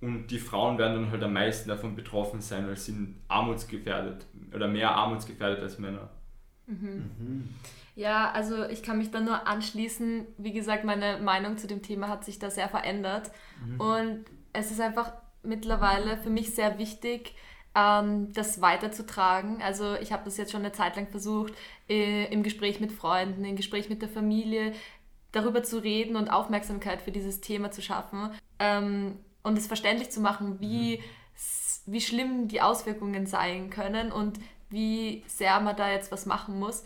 und 0.00 0.28
die 0.28 0.38
Frauen 0.38 0.78
werden 0.78 0.94
dann 0.94 1.10
halt 1.10 1.22
am 1.22 1.34
meisten 1.34 1.68
davon 1.68 1.94
betroffen 1.94 2.40
sein, 2.40 2.66
weil 2.66 2.76
sie 2.76 2.92
sind 2.92 3.16
armutsgefährdet 3.28 4.26
oder 4.54 4.66
mehr 4.66 4.92
armutsgefährdet 4.92 5.60
als 5.60 5.78
Männer. 5.78 6.08
Mhm. 6.68 7.48
Ja, 7.96 8.30
also 8.30 8.64
ich 8.64 8.84
kann 8.84 8.98
mich 8.98 9.10
da 9.10 9.20
nur 9.20 9.48
anschließen. 9.48 10.26
Wie 10.38 10.52
gesagt, 10.52 10.84
meine 10.84 11.18
Meinung 11.18 11.58
zu 11.58 11.66
dem 11.66 11.82
Thema 11.82 12.08
hat 12.08 12.24
sich 12.24 12.38
da 12.38 12.48
sehr 12.48 12.68
verändert. 12.68 13.32
Mhm. 13.66 13.80
Und 13.80 14.24
es 14.52 14.70
ist 14.70 14.80
einfach 14.80 15.12
mittlerweile 15.42 16.16
für 16.18 16.30
mich 16.30 16.54
sehr 16.54 16.78
wichtig, 16.78 17.34
ähm, 17.74 18.32
das 18.32 18.60
weiterzutragen. 18.60 19.62
Also 19.62 19.94
ich 19.96 20.12
habe 20.12 20.24
das 20.24 20.36
jetzt 20.36 20.52
schon 20.52 20.60
eine 20.60 20.72
Zeit 20.72 20.96
lang 20.96 21.08
versucht, 21.08 21.52
äh, 21.88 22.32
im 22.32 22.42
Gespräch 22.42 22.80
mit 22.80 22.92
Freunden, 22.92 23.44
im 23.44 23.56
Gespräch 23.56 23.88
mit 23.88 24.02
der 24.02 24.08
Familie, 24.08 24.74
darüber 25.32 25.62
zu 25.62 25.82
reden 25.82 26.16
und 26.16 26.30
Aufmerksamkeit 26.30 27.02
für 27.02 27.12
dieses 27.12 27.40
Thema 27.40 27.70
zu 27.70 27.82
schaffen 27.82 28.30
ähm, 28.58 29.18
und 29.42 29.58
es 29.58 29.66
verständlich 29.66 30.10
zu 30.10 30.20
machen, 30.20 30.60
wie, 30.60 31.02
wie 31.86 32.00
schlimm 32.00 32.48
die 32.48 32.62
Auswirkungen 32.62 33.26
sein 33.26 33.70
können 33.70 34.10
und 34.10 34.38
wie 34.70 35.24
sehr 35.26 35.60
man 35.60 35.76
da 35.76 35.90
jetzt 35.90 36.12
was 36.12 36.26
machen 36.26 36.58
muss. 36.58 36.84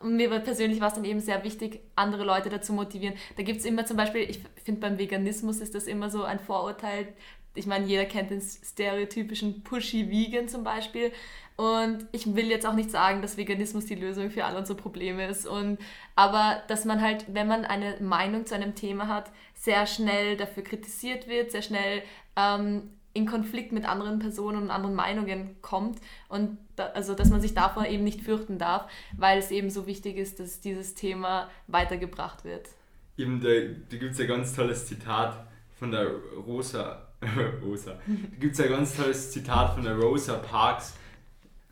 Und 0.00 0.16
mir 0.16 0.30
persönlich 0.40 0.80
war 0.80 0.88
es 0.88 0.94
dann 0.94 1.04
eben 1.04 1.20
sehr 1.20 1.44
wichtig, 1.44 1.80
andere 1.94 2.24
Leute 2.24 2.48
dazu 2.48 2.72
motivieren. 2.72 3.16
Da 3.36 3.42
gibt 3.42 3.60
es 3.60 3.66
immer 3.66 3.84
zum 3.84 3.98
Beispiel, 3.98 4.22
ich 4.22 4.40
finde 4.64 4.80
beim 4.80 4.98
Veganismus 4.98 5.60
ist 5.60 5.74
das 5.74 5.86
immer 5.86 6.08
so 6.08 6.24
ein 6.24 6.40
Vorurteil. 6.40 7.08
Ich 7.54 7.66
meine, 7.66 7.84
jeder 7.86 8.06
kennt 8.06 8.30
den 8.30 8.40
stereotypischen 8.40 9.62
Pushy 9.62 10.10
Vegan 10.10 10.48
zum 10.48 10.64
Beispiel. 10.64 11.12
Und 11.56 12.06
ich 12.12 12.34
will 12.34 12.46
jetzt 12.46 12.66
auch 12.66 12.72
nicht 12.72 12.90
sagen, 12.90 13.20
dass 13.20 13.36
Veganismus 13.36 13.84
die 13.84 13.94
Lösung 13.94 14.30
für 14.30 14.46
all 14.46 14.56
unsere 14.56 14.78
Probleme 14.78 15.26
ist. 15.26 15.46
Und, 15.46 15.78
aber 16.16 16.62
dass 16.68 16.86
man 16.86 17.02
halt, 17.02 17.26
wenn 17.28 17.48
man 17.48 17.66
eine 17.66 17.98
Meinung 18.00 18.46
zu 18.46 18.54
einem 18.54 18.74
Thema 18.74 19.08
hat, 19.08 19.30
sehr 19.52 19.86
schnell 19.86 20.38
dafür 20.38 20.62
kritisiert 20.62 21.28
wird, 21.28 21.50
sehr 21.50 21.60
schnell 21.60 22.02
ähm, 22.36 22.88
in 23.12 23.26
Konflikt 23.26 23.72
mit 23.72 23.88
anderen 23.88 24.18
Personen 24.18 24.62
und 24.62 24.70
anderen 24.70 24.94
Meinungen 24.94 25.56
kommt. 25.62 26.00
Und 26.28 26.58
da, 26.76 26.86
also, 26.86 27.14
dass 27.14 27.30
man 27.30 27.40
sich 27.40 27.54
davor 27.54 27.86
eben 27.86 28.04
nicht 28.04 28.22
fürchten 28.22 28.58
darf, 28.58 28.90
weil 29.16 29.38
es 29.38 29.50
eben 29.50 29.70
so 29.70 29.86
wichtig 29.86 30.16
ist, 30.16 30.38
dass 30.40 30.60
dieses 30.60 30.94
Thema 30.94 31.48
weitergebracht 31.66 32.44
wird. 32.44 32.68
Eben, 33.16 33.40
da, 33.40 33.48
da 33.48 33.96
gibt 33.96 34.14
es 34.14 34.20
ein 34.20 34.28
ganz 34.28 34.54
tolles 34.54 34.86
Zitat 34.86 35.44
von 35.78 35.90
der 35.90 36.08
Rosa. 36.46 37.06
Rosa. 37.62 37.98
Da 38.06 38.36
gibt 38.38 38.54
es 38.54 38.60
ein 38.60 38.70
ganz 38.70 38.96
tolles 38.96 39.30
Zitat 39.30 39.74
von 39.74 39.82
der 39.82 39.94
Rosa 39.94 40.36
Parks 40.36 40.94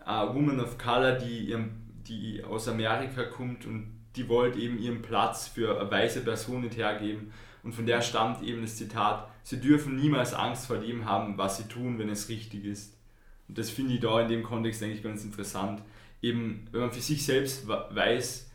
eine 0.08 0.34
Woman 0.34 0.60
of 0.60 0.78
Color, 0.78 1.12
die, 1.12 1.50
ihrem, 1.50 1.70
die 2.06 2.42
aus 2.42 2.66
Amerika 2.68 3.24
kommt 3.24 3.66
und 3.66 3.92
die 4.16 4.28
wollte 4.28 4.58
eben 4.58 4.78
ihren 4.78 5.02
Platz 5.02 5.48
für 5.48 5.78
eine 5.78 5.90
weiße 5.90 6.22
Person 6.22 6.62
nicht 6.62 6.76
hergeben. 6.76 7.32
Und 7.62 7.74
von 7.74 7.86
der 7.86 8.00
stammt 8.00 8.42
eben 8.42 8.62
das 8.62 8.76
Zitat, 8.76 9.28
sie 9.42 9.60
dürfen 9.60 9.96
niemals 9.96 10.34
Angst 10.34 10.66
vor 10.66 10.78
dem 10.78 11.04
haben, 11.04 11.38
was 11.38 11.58
sie 11.58 11.64
tun, 11.64 11.98
wenn 11.98 12.08
es 12.08 12.28
richtig 12.28 12.64
ist. 12.64 12.96
Und 13.48 13.58
das 13.58 13.70
finde 13.70 13.94
ich 13.94 14.00
da 14.00 14.20
in 14.20 14.28
dem 14.28 14.42
Kontext 14.42 14.82
eigentlich 14.82 15.02
ganz 15.02 15.24
interessant. 15.24 15.82
Eben, 16.20 16.66
wenn 16.70 16.80
man 16.80 16.92
für 16.92 17.00
sich 17.00 17.24
selbst 17.24 17.66
weiß, 17.66 18.50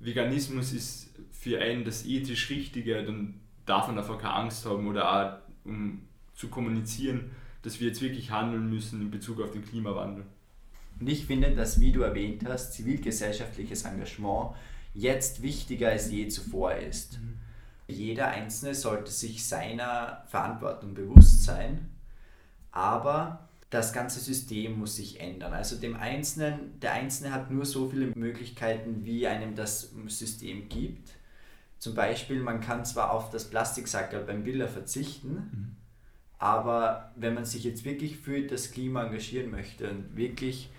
Veganismus 0.00 0.72
ist 0.72 1.10
für 1.32 1.60
einen 1.60 1.84
das 1.84 2.06
ethisch 2.06 2.48
Richtige, 2.50 3.02
dann 3.02 3.40
darf 3.66 3.86
man 3.86 3.96
davor 3.96 4.18
keine 4.18 4.34
Angst 4.34 4.64
haben 4.64 4.86
oder 4.86 5.12
auch 5.12 5.38
um 5.64 6.02
zu 6.34 6.48
kommunizieren, 6.48 7.32
dass 7.62 7.80
wir 7.80 7.88
jetzt 7.88 8.00
wirklich 8.00 8.30
handeln 8.30 8.70
müssen 8.70 9.02
in 9.02 9.10
Bezug 9.10 9.40
auf 9.40 9.50
den 9.50 9.64
Klimawandel. 9.64 10.24
Und 11.00 11.08
ich 11.08 11.26
finde, 11.26 11.54
dass, 11.54 11.80
wie 11.80 11.92
du 11.92 12.02
erwähnt 12.02 12.44
hast, 12.46 12.72
zivilgesellschaftliches 12.72 13.82
Engagement 13.82 14.54
jetzt 14.94 15.42
wichtiger 15.42 15.90
als 15.90 16.10
je 16.10 16.28
zuvor 16.28 16.74
ist. 16.74 17.20
Mhm. 17.20 17.38
Jeder 17.88 18.28
Einzelne 18.28 18.74
sollte 18.74 19.10
sich 19.10 19.46
seiner 19.46 20.22
Verantwortung 20.28 20.92
bewusst 20.92 21.44
sein, 21.44 21.88
aber 22.70 23.48
das 23.70 23.94
ganze 23.94 24.20
System 24.20 24.78
muss 24.78 24.96
sich 24.96 25.20
ändern. 25.20 25.54
Also 25.54 25.76
dem 25.76 25.96
Einzelnen, 25.96 26.78
der 26.80 26.92
Einzelne 26.92 27.32
hat 27.32 27.50
nur 27.50 27.64
so 27.64 27.88
viele 27.88 28.06
Möglichkeiten, 28.14 29.04
wie 29.04 29.26
einem 29.26 29.54
das 29.54 29.92
System 30.06 30.68
gibt. 30.68 31.12
Zum 31.78 31.94
Beispiel, 31.94 32.40
man 32.40 32.60
kann 32.60 32.84
zwar 32.84 33.10
auf 33.12 33.30
das 33.30 33.48
Plastiksackerl 33.48 34.24
beim 34.24 34.44
Biller 34.44 34.68
verzichten, 34.68 35.32
mhm. 35.32 35.76
aber 36.38 37.12
wenn 37.16 37.34
man 37.34 37.46
sich 37.46 37.64
jetzt 37.64 37.84
wirklich 37.84 38.18
für 38.18 38.42
das 38.46 38.70
Klima 38.70 39.04
engagieren 39.04 39.50
möchte 39.50 39.88
und 39.90 40.14
wirklich 40.14 40.70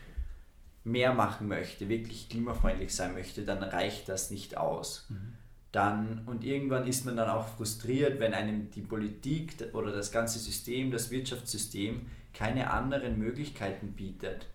mehr 0.84 1.14
machen 1.14 1.48
möchte, 1.48 1.90
wirklich 1.90 2.30
klimafreundlich 2.30 2.94
sein 2.94 3.14
möchte, 3.14 3.44
dann 3.44 3.64
reicht 3.64 4.10
das 4.10 4.30
nicht 4.30 4.58
aus. 4.58 5.08
Mhm. 5.10 5.39
Dann, 5.72 6.24
und 6.26 6.44
irgendwann 6.44 6.88
ist 6.88 7.06
man 7.06 7.16
dann 7.16 7.30
auch 7.30 7.48
frustriert, 7.48 8.20
wenn 8.20 8.34
einem 8.34 8.72
die 8.72 8.82
Politik 8.82 9.54
oder 9.74 9.92
das 9.92 10.12
ganze 10.12 10.40
System, 10.40 10.92
das 10.92 11.12
Wirtschaftssystem 11.12 12.08
keine 12.34 12.72
anderen 12.72 13.20
Möglichkeiten 13.20 13.94
bietet, 13.94 14.48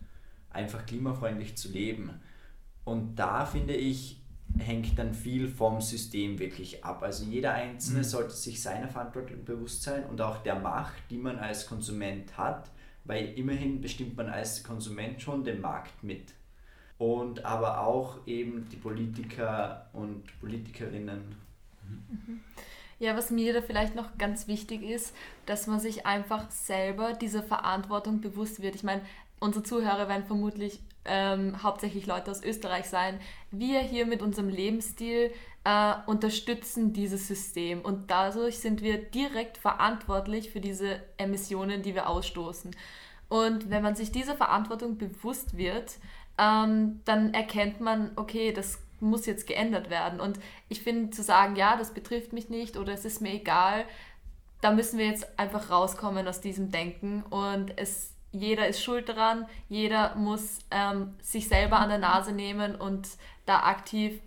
einfach 0.49 0.85
klimafreundlich 0.85 1.55
zu 1.55 1.69
leben. 1.69 2.09
Und 2.83 3.15
da 3.15 3.45
finde 3.45 3.75
ich, 3.75 4.21
hängt 4.57 4.97
dann 4.99 5.13
viel 5.13 5.47
vom 5.47 5.81
System 5.81 6.39
wirklich 6.39 6.83
ab. 6.83 7.01
Also 7.01 7.25
jeder 7.25 7.53
Einzelne 7.53 7.99
mhm. 7.99 8.03
sollte 8.03 8.33
sich 8.33 8.61
seiner 8.61 8.87
Verantwortung 8.87 9.43
bewusst 9.43 9.83
sein 9.83 10.05
und 10.05 10.21
auch 10.21 10.43
der 10.43 10.59
Macht, 10.59 11.01
die 11.09 11.17
man 11.17 11.37
als 11.37 11.65
Konsument 11.65 12.37
hat, 12.37 12.69
weil 13.05 13.37
immerhin 13.37 13.81
bestimmt 13.81 14.15
man 14.17 14.29
als 14.29 14.63
Konsument 14.63 15.21
schon 15.21 15.43
den 15.43 15.61
Markt 15.61 16.03
mit. 16.03 16.33
Und 16.97 17.43
aber 17.43 17.81
auch 17.81 18.25
eben 18.25 18.69
die 18.69 18.77
Politiker 18.77 19.87
und 19.93 20.23
Politikerinnen. 20.39 21.35
Mhm. 21.83 22.41
Ja, 22.99 23.17
was 23.17 23.29
mir 23.29 23.53
da 23.53 23.61
vielleicht 23.61 23.95
noch 23.95 24.17
ganz 24.17 24.47
wichtig 24.47 24.81
ist, 24.81 25.13
dass 25.45 25.67
man 25.67 25.79
sich 25.79 26.05
einfach 26.05 26.49
selber 26.49 27.13
dieser 27.13 27.43
Verantwortung 27.43 28.21
bewusst 28.21 28.61
wird. 28.61 28.75
Ich 28.75 28.83
meine, 28.83 29.01
unsere 29.39 29.63
Zuhörer 29.63 30.07
werden 30.07 30.25
vermutlich 30.25 30.79
ähm, 31.03 31.61
hauptsächlich 31.61 32.07
Leute 32.07 32.31
aus 32.31 32.43
Österreich 32.43 32.85
sein. 32.85 33.19
Wir 33.51 33.81
hier 33.81 34.05
mit 34.05 34.21
unserem 34.21 34.47
Lebensstil 34.47 35.31
äh, 35.65 35.93
unterstützen 36.05 36.93
dieses 36.93 37.27
System 37.27 37.81
und 37.81 38.09
dadurch 38.09 38.59
sind 38.59 38.81
wir 38.81 38.97
direkt 38.97 39.57
verantwortlich 39.57 40.49
für 40.49 40.61
diese 40.61 41.01
Emissionen, 41.17 41.81
die 41.81 41.95
wir 41.95 42.07
ausstoßen. 42.07 42.71
Und 43.27 43.69
wenn 43.69 43.83
man 43.83 43.95
sich 43.95 44.11
dieser 44.11 44.35
Verantwortung 44.35 44.97
bewusst 44.97 45.57
wird, 45.57 45.95
ähm, 46.37 47.01
dann 47.05 47.33
erkennt 47.33 47.81
man, 47.81 48.11
okay, 48.15 48.51
das 48.51 48.79
muss 48.99 49.25
jetzt 49.25 49.47
geändert 49.47 49.89
werden. 49.89 50.19
Und 50.19 50.39
ich 50.69 50.81
finde, 50.81 51.11
zu 51.11 51.23
sagen, 51.23 51.55
ja, 51.55 51.77
das 51.77 51.93
betrifft 51.93 52.33
mich 52.33 52.49
nicht 52.49 52.77
oder 52.77 52.93
es 52.93 53.05
ist 53.05 53.21
mir 53.21 53.33
egal, 53.33 53.85
da 54.61 54.71
müssen 54.71 54.97
wir 54.97 55.05
jetzt 55.05 55.37
einfach 55.37 55.69
rauskommen 55.69 56.27
aus 56.27 56.41
diesem 56.41 56.71
Denken 56.71 57.23
und 57.29 57.77
es 57.77 58.11
jeder 58.31 58.67
ist 58.67 58.83
schuld 58.83 59.07
daran, 59.07 59.45
jeder 59.69 60.15
muss 60.15 60.59
ähm, 60.69 61.15
sich 61.21 61.47
selber 61.47 61.77
an 61.79 61.89
der 61.89 61.99
Nase 61.99 62.33
nehmen 62.33 62.75
und 62.75 63.07
da 63.45 63.59
aktiv 63.61 64.19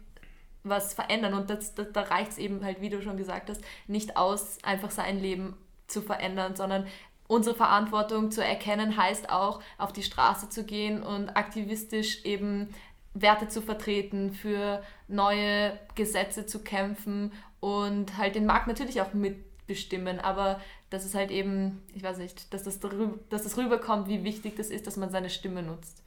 was 0.64 0.94
verändern. 0.94 1.34
Und 1.34 1.50
das, 1.50 1.74
das 1.74 1.88
da 1.92 2.02
reicht 2.02 2.32
es 2.32 2.38
eben 2.38 2.64
halt, 2.64 2.80
wie 2.80 2.88
du 2.88 3.02
schon 3.02 3.16
gesagt 3.16 3.50
hast, 3.50 3.62
nicht 3.86 4.16
aus, 4.16 4.58
einfach 4.62 4.90
sein 4.90 5.20
Leben 5.20 5.56
zu 5.86 6.00
verändern, 6.02 6.56
sondern 6.56 6.86
unsere 7.28 7.54
Verantwortung 7.54 8.32
zu 8.32 8.42
erkennen 8.42 8.96
heißt 8.96 9.30
auch, 9.30 9.62
auf 9.76 9.92
die 9.92 10.02
Straße 10.02 10.48
zu 10.48 10.64
gehen 10.64 11.02
und 11.02 11.28
aktivistisch 11.28 12.24
eben 12.24 12.70
Werte 13.14 13.48
zu 13.48 13.62
vertreten, 13.62 14.32
für 14.32 14.82
neue 15.06 15.78
Gesetze 15.94 16.46
zu 16.46 16.60
kämpfen 16.60 17.32
und 17.60 18.16
halt 18.16 18.34
den 18.34 18.46
Markt 18.46 18.66
natürlich 18.66 19.00
auch 19.00 19.14
mitbestimmen. 19.14 20.18
Aber 20.18 20.60
dass 20.90 21.04
es 21.04 21.14
halt 21.14 21.30
eben, 21.30 21.82
ich 21.94 22.02
weiß 22.02 22.18
nicht, 22.18 22.52
dass 22.52 22.64
das, 22.64 22.80
darüber, 22.80 23.18
dass 23.28 23.44
das 23.44 23.56
rüberkommt, 23.56 24.08
wie 24.08 24.24
wichtig 24.24 24.56
das 24.56 24.70
ist, 24.70 24.86
dass 24.86 24.96
man 24.96 25.10
seine 25.10 25.30
Stimme 25.30 25.62
nutzt. 25.62 26.02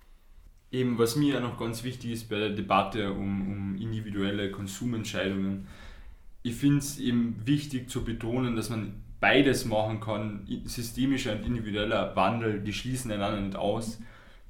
Eben, 0.72 0.98
was 0.98 1.16
mir 1.16 1.40
noch 1.40 1.60
ganz 1.60 1.84
wichtig 1.84 2.12
ist 2.12 2.30
bei 2.30 2.40
der 2.40 2.52
Debatte 2.52 3.12
um, 3.12 3.52
um 3.52 3.76
individuelle 3.76 4.52
Konsumentscheidungen, 4.52 5.68
ich 6.44 6.56
finde 6.56 6.80
es 6.80 6.98
eben 6.98 7.42
wichtig 7.46 7.90
zu 7.90 8.04
betonen, 8.04 8.56
dass 8.56 8.70
man 8.70 9.04
beides 9.22 9.64
machen 9.64 10.02
kann. 10.02 10.46
Systemischer 10.66 11.32
und 11.32 11.46
individueller 11.46 12.14
Wandel, 12.18 12.60
die 12.60 12.74
schließen 12.74 13.12
einander 13.12 13.40
nicht 13.40 13.56
aus. 13.56 14.02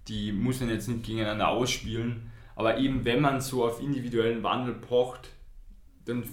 Die 0.08 0.32
muss 0.32 0.60
man 0.60 0.70
jetzt 0.70 0.88
nicht 0.88 1.04
gegeneinander 1.04 1.50
ausspielen. 1.50 2.32
Aber 2.56 2.78
eben, 2.78 3.06
wenn 3.06 3.22
man 3.22 3.42
so 3.42 3.64
auf 3.64 3.82
individuellen 3.82 4.42
Wandel 4.42 4.74
pocht, 4.74 5.30
dann 6.06 6.24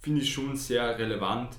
finde 0.00 0.22
ich 0.22 0.32
schon 0.32 0.56
sehr 0.56 0.98
relevant, 0.98 1.56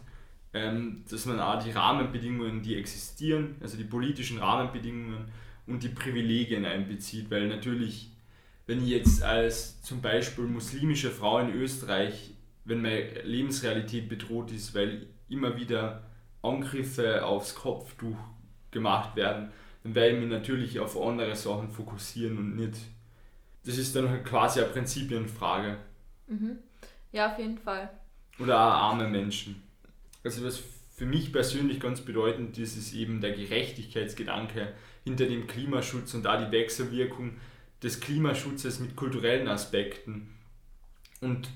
ähm, 0.53 1.03
dass 1.09 1.25
man 1.25 1.39
auch 1.39 1.63
die 1.63 1.71
Rahmenbedingungen, 1.71 2.61
die 2.61 2.75
existieren, 2.75 3.55
also 3.61 3.77
die 3.77 3.83
politischen 3.83 4.39
Rahmenbedingungen 4.39 5.25
und 5.67 5.83
die 5.83 5.89
Privilegien 5.89 6.65
einbezieht, 6.65 7.29
weil 7.29 7.47
natürlich, 7.47 8.09
wenn 8.67 8.83
ich 8.83 8.89
jetzt 8.89 9.23
als 9.23 9.81
zum 9.81 10.01
Beispiel 10.01 10.45
muslimische 10.45 11.11
Frau 11.11 11.39
in 11.39 11.53
Österreich, 11.53 12.31
wenn 12.65 12.81
meine 12.81 13.21
Lebensrealität 13.23 14.09
bedroht 14.09 14.51
ist, 14.51 14.73
weil 14.75 15.07
immer 15.29 15.55
wieder 15.55 16.03
Angriffe 16.41 17.25
aufs 17.25 17.55
Kopftuch 17.55 18.17
gemacht 18.71 19.15
werden, 19.15 19.51
dann 19.83 19.95
werde 19.95 20.15
ich 20.15 20.21
mich 20.21 20.29
natürlich 20.29 20.79
auf 20.79 20.99
andere 20.99 21.35
Sachen 21.35 21.69
fokussieren 21.69 22.37
und 22.37 22.55
nicht. 22.55 22.77
Das 23.65 23.77
ist 23.77 23.95
dann 23.95 24.09
halt 24.09 24.25
quasi 24.25 24.59
eine 24.59 24.69
Prinzipienfrage. 24.69 25.77
Mhm. 26.27 26.57
Ja, 27.11 27.31
auf 27.31 27.39
jeden 27.39 27.57
Fall. 27.57 27.89
Oder 28.39 28.55
auch 28.55 28.73
arme 28.73 29.07
Menschen. 29.07 29.61
Also 30.23 30.43
was 30.45 30.61
für 30.95 31.05
mich 31.05 31.31
persönlich 31.33 31.79
ganz 31.79 32.01
bedeutend 32.01 32.57
ist, 32.57 32.77
ist 32.77 32.93
eben 32.93 33.21
der 33.21 33.31
Gerechtigkeitsgedanke 33.31 34.73
hinter 35.03 35.25
dem 35.25 35.47
Klimaschutz 35.47 36.13
und 36.13 36.23
da 36.23 36.43
die 36.43 36.51
Wechselwirkung, 36.51 37.37
des 37.81 37.99
Klimaschutzes 37.99 38.79
mit 38.79 38.95
kulturellen 38.95 39.47
Aspekten. 39.47 40.29
Und 41.19 41.49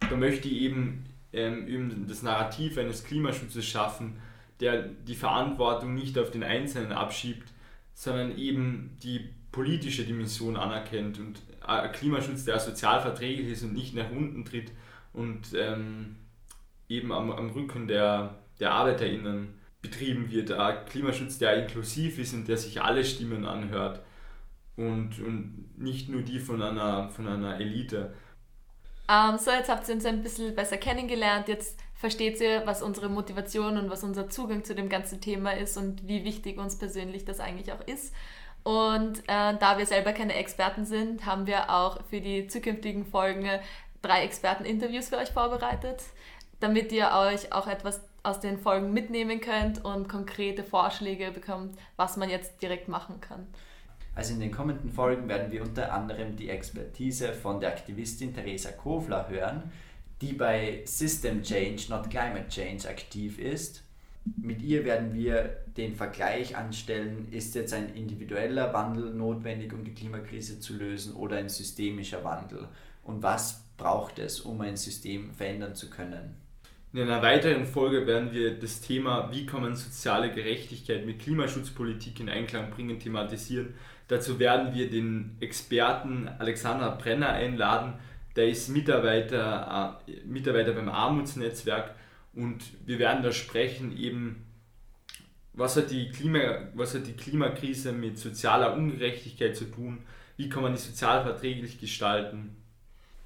da 0.00 0.16
möchte 0.16 0.48
ich 0.48 0.54
eben, 0.62 1.04
ähm, 1.34 2.06
das 2.08 2.22
Narrativ 2.22 2.78
eines 2.78 3.04
Klimaschutzes 3.04 3.66
schaffen, 3.66 4.18
der 4.60 4.82
die 4.82 5.14
Verantwortung 5.14 5.94
nicht 5.94 6.18
auf 6.18 6.30
den 6.30 6.42
Einzelnen 6.42 6.92
abschiebt, 6.92 7.48
sondern 7.92 8.36
eben 8.38 8.96
die 9.02 9.28
politische 9.52 10.04
Dimension 10.04 10.56
anerkennt 10.56 11.18
und 11.18 11.40
ein 11.60 11.92
Klimaschutz, 11.92 12.44
der 12.44 12.58
sozial 12.58 13.00
verträglich 13.00 13.48
ist 13.48 13.62
und 13.62 13.72
nicht 13.72 13.94
nach 13.94 14.10
unten 14.10 14.44
tritt 14.44 14.72
und 15.12 15.54
ähm, 15.56 16.16
eben 16.88 17.12
am, 17.12 17.30
am 17.30 17.50
Rücken 17.50 17.86
der, 17.86 18.38
der 18.60 18.72
ArbeiterInnen 18.72 19.54
betrieben 19.80 20.30
wird. 20.30 20.52
Ein 20.52 20.84
Klimaschutz, 20.86 21.38
der 21.38 21.62
inklusiv 21.62 22.18
ist 22.18 22.34
und 22.34 22.48
der 22.48 22.56
sich 22.56 22.82
alle 22.82 23.04
Stimmen 23.04 23.44
anhört 23.44 24.00
und, 24.76 25.20
und 25.20 25.78
nicht 25.78 26.08
nur 26.08 26.22
die 26.22 26.40
von 26.40 26.60
einer, 26.60 27.08
von 27.10 27.28
einer 27.28 27.60
Elite. 27.60 28.12
Ähm, 29.08 29.38
so, 29.38 29.50
jetzt 29.50 29.68
habt 29.68 29.88
ihr 29.88 29.94
uns 29.94 30.04
ein 30.04 30.22
bisschen 30.22 30.54
besser 30.54 30.76
kennengelernt. 30.76 31.48
Jetzt 31.48 31.78
versteht 31.94 32.40
ihr, 32.40 32.66
was 32.66 32.82
unsere 32.82 33.08
Motivation 33.08 33.78
und 33.78 33.90
was 33.90 34.02
unser 34.02 34.28
Zugang 34.28 34.64
zu 34.64 34.74
dem 34.74 34.88
ganzen 34.88 35.20
Thema 35.20 35.52
ist 35.52 35.76
und 35.76 36.06
wie 36.08 36.24
wichtig 36.24 36.58
uns 36.58 36.78
persönlich 36.78 37.24
das 37.24 37.40
eigentlich 37.40 37.72
auch 37.72 37.80
ist. 37.86 38.14
Und 38.62 39.18
äh, 39.26 39.56
da 39.58 39.76
wir 39.76 39.84
selber 39.84 40.12
keine 40.12 40.34
Experten 40.34 40.86
sind, 40.86 41.26
haben 41.26 41.46
wir 41.46 41.70
auch 41.70 41.98
für 42.08 42.20
die 42.20 42.46
zukünftigen 42.46 43.04
Folgen 43.04 43.48
drei 44.00 44.24
Experteninterviews 44.24 45.10
für 45.10 45.18
euch 45.18 45.30
vorbereitet, 45.30 46.02
damit 46.60 46.90
ihr 46.92 47.10
euch 47.12 47.52
auch 47.52 47.66
etwas 47.66 48.00
aus 48.22 48.40
den 48.40 48.58
Folgen 48.58 48.92
mitnehmen 48.92 49.40
könnt 49.40 49.84
und 49.84 50.08
konkrete 50.08 50.64
Vorschläge 50.64 51.30
bekommt, 51.30 51.76
was 51.96 52.16
man 52.16 52.30
jetzt 52.30 52.62
direkt 52.62 52.88
machen 52.88 53.20
kann. 53.20 53.46
Also 54.14 54.34
in 54.34 54.40
den 54.40 54.52
kommenden 54.52 54.90
Folgen 54.90 55.28
werden 55.28 55.50
wir 55.50 55.62
unter 55.62 55.92
anderem 55.92 56.36
die 56.36 56.50
Expertise 56.50 57.32
von 57.32 57.60
der 57.60 57.70
Aktivistin 57.70 58.34
Theresa 58.34 58.70
Kofler 58.72 59.28
hören, 59.28 59.64
die 60.20 60.32
bei 60.32 60.82
System 60.84 61.42
Change, 61.42 61.86
not 61.88 62.08
Climate 62.10 62.48
Change 62.48 62.88
aktiv 62.88 63.38
ist 63.38 63.84
mit 64.36 64.62
ihr 64.62 64.84
werden 64.84 65.14
wir 65.14 65.58
den 65.76 65.94
Vergleich 65.94 66.56
anstellen, 66.56 67.28
ist 67.30 67.54
jetzt 67.54 67.74
ein 67.74 67.94
individueller 67.94 68.72
Wandel 68.72 69.12
notwendig, 69.12 69.72
um 69.72 69.84
die 69.84 69.92
Klimakrise 69.92 70.60
zu 70.60 70.74
lösen 70.74 71.14
oder 71.14 71.36
ein 71.36 71.48
systemischer 71.48 72.24
Wandel? 72.24 72.68
Und 73.02 73.22
was 73.22 73.64
braucht 73.76 74.18
es, 74.18 74.40
um 74.40 74.60
ein 74.62 74.76
System 74.76 75.32
verändern 75.34 75.74
zu 75.74 75.90
können? 75.90 76.36
In 76.94 77.02
einer 77.02 77.20
weiteren 77.20 77.66
Folge 77.66 78.06
werden 78.06 78.32
wir 78.32 78.58
das 78.58 78.80
Thema, 78.80 79.30
wie 79.32 79.44
kann 79.44 79.62
man 79.62 79.74
soziale 79.74 80.32
Gerechtigkeit 80.32 81.04
mit 81.04 81.18
Klimaschutzpolitik 81.18 82.20
in 82.20 82.28
Einklang 82.28 82.70
bringen, 82.70 82.98
thematisieren. 82.98 83.74
Dazu 84.08 84.38
werden 84.38 84.74
wir 84.74 84.90
den 84.90 85.36
Experten 85.40 86.28
Alexander 86.38 86.90
Brenner 86.92 87.30
einladen. 87.30 87.94
Der 88.36 88.48
ist 88.48 88.68
Mitarbeiter, 88.68 90.00
äh, 90.06 90.26
Mitarbeiter 90.26 90.72
beim 90.72 90.88
Armutsnetzwerk 90.88 91.94
und 92.34 92.64
wir 92.84 92.98
werden 92.98 93.22
da 93.22 93.32
sprechen, 93.32 93.96
eben, 93.96 94.44
was 95.52 95.76
hat, 95.76 95.90
die 95.90 96.10
Klima, 96.10 96.68
was 96.74 96.94
hat 96.94 97.06
die 97.06 97.12
Klimakrise 97.12 97.92
mit 97.92 98.18
sozialer 98.18 98.74
Ungerechtigkeit 98.74 99.56
zu 99.56 99.66
tun, 99.66 100.02
wie 100.36 100.48
kann 100.48 100.64
man 100.64 100.72
die 100.72 100.80
sozial 100.80 101.22
verträglich 101.22 101.78
gestalten. 101.80 102.56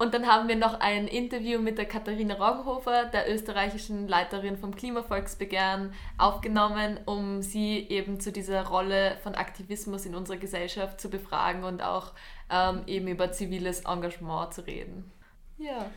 Und 0.01 0.13
dann 0.13 0.27
haben 0.27 0.47
wir 0.47 0.55
noch 0.55 0.79
ein 0.79 1.09
Interview 1.09 1.59
mit 1.59 1.77
der 1.77 1.83
Katharina 1.83 2.35
Roggenhofer, 2.35 3.07
der 3.07 3.29
österreichischen 3.29 4.07
Leiterin 4.07 4.57
vom 4.57 4.73
Klimavolksbegehren, 4.73 5.91
aufgenommen, 6.17 7.01
um 7.03 7.41
sie 7.41 7.85
eben 7.89 8.21
zu 8.21 8.31
dieser 8.31 8.65
Rolle 8.67 9.17
von 9.23 9.35
Aktivismus 9.35 10.05
in 10.05 10.15
unserer 10.15 10.37
Gesellschaft 10.37 11.01
zu 11.01 11.09
befragen 11.09 11.65
und 11.65 11.81
auch 11.81 12.13
ähm, 12.49 12.83
eben 12.87 13.09
über 13.09 13.33
ziviles 13.33 13.81
Engagement 13.81 14.53
zu 14.53 14.65
reden. 14.65 15.11
Ja. 15.57 15.91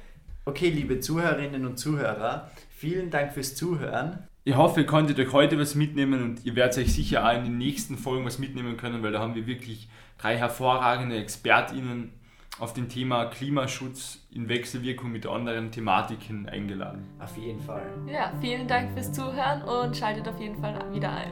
Okay, 0.46 0.70
liebe 0.70 0.98
Zuhörerinnen 0.98 1.64
und 1.64 1.76
Zuhörer, 1.78 2.50
vielen 2.70 3.10
Dank 3.10 3.32
fürs 3.32 3.54
Zuhören. 3.54 4.26
Ich 4.42 4.56
hoffe, 4.56 4.80
ihr 4.80 4.86
konntet 4.86 5.20
euch 5.20 5.30
heute 5.30 5.60
was 5.60 5.76
mitnehmen 5.76 6.24
und 6.24 6.44
ihr 6.44 6.56
werdet 6.56 6.76
euch 6.78 6.92
sicher 6.92 7.24
auch 7.24 7.36
in 7.36 7.44
den 7.44 7.58
nächsten 7.58 7.96
Folgen 7.96 8.26
was 8.26 8.40
mitnehmen 8.40 8.76
können, 8.76 9.04
weil 9.04 9.12
da 9.12 9.20
haben 9.20 9.36
wir 9.36 9.46
wirklich 9.46 9.88
drei 10.18 10.36
hervorragende 10.36 11.18
ExpertInnen 11.18 12.10
auf 12.58 12.72
dem 12.72 12.88
Thema 12.88 13.26
Klimaschutz 13.26 14.18
in 14.30 14.48
Wechselwirkung 14.48 15.10
mit 15.10 15.26
anderen 15.26 15.70
Thematiken 15.70 16.48
eingeladen. 16.48 17.08
Auf 17.18 17.36
jeden 17.36 17.60
Fall. 17.60 17.82
Ja, 18.06 18.32
vielen 18.40 18.68
Dank 18.68 18.92
fürs 18.92 19.12
Zuhören 19.12 19.62
und 19.62 19.96
schaltet 19.96 20.28
auf 20.28 20.38
jeden 20.40 20.60
Fall 20.60 20.74
wieder 20.92 21.12
ein. 21.12 21.30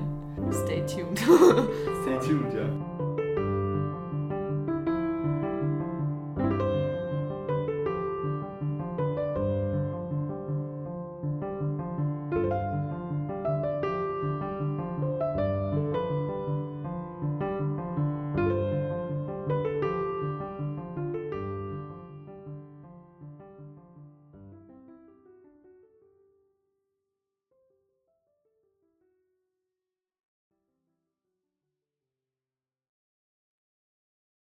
Stay 0.50 0.85
tuned. 0.87 1.18
Stay 1.18 2.18
tuned, 2.18 2.54
ja. 2.54 3.10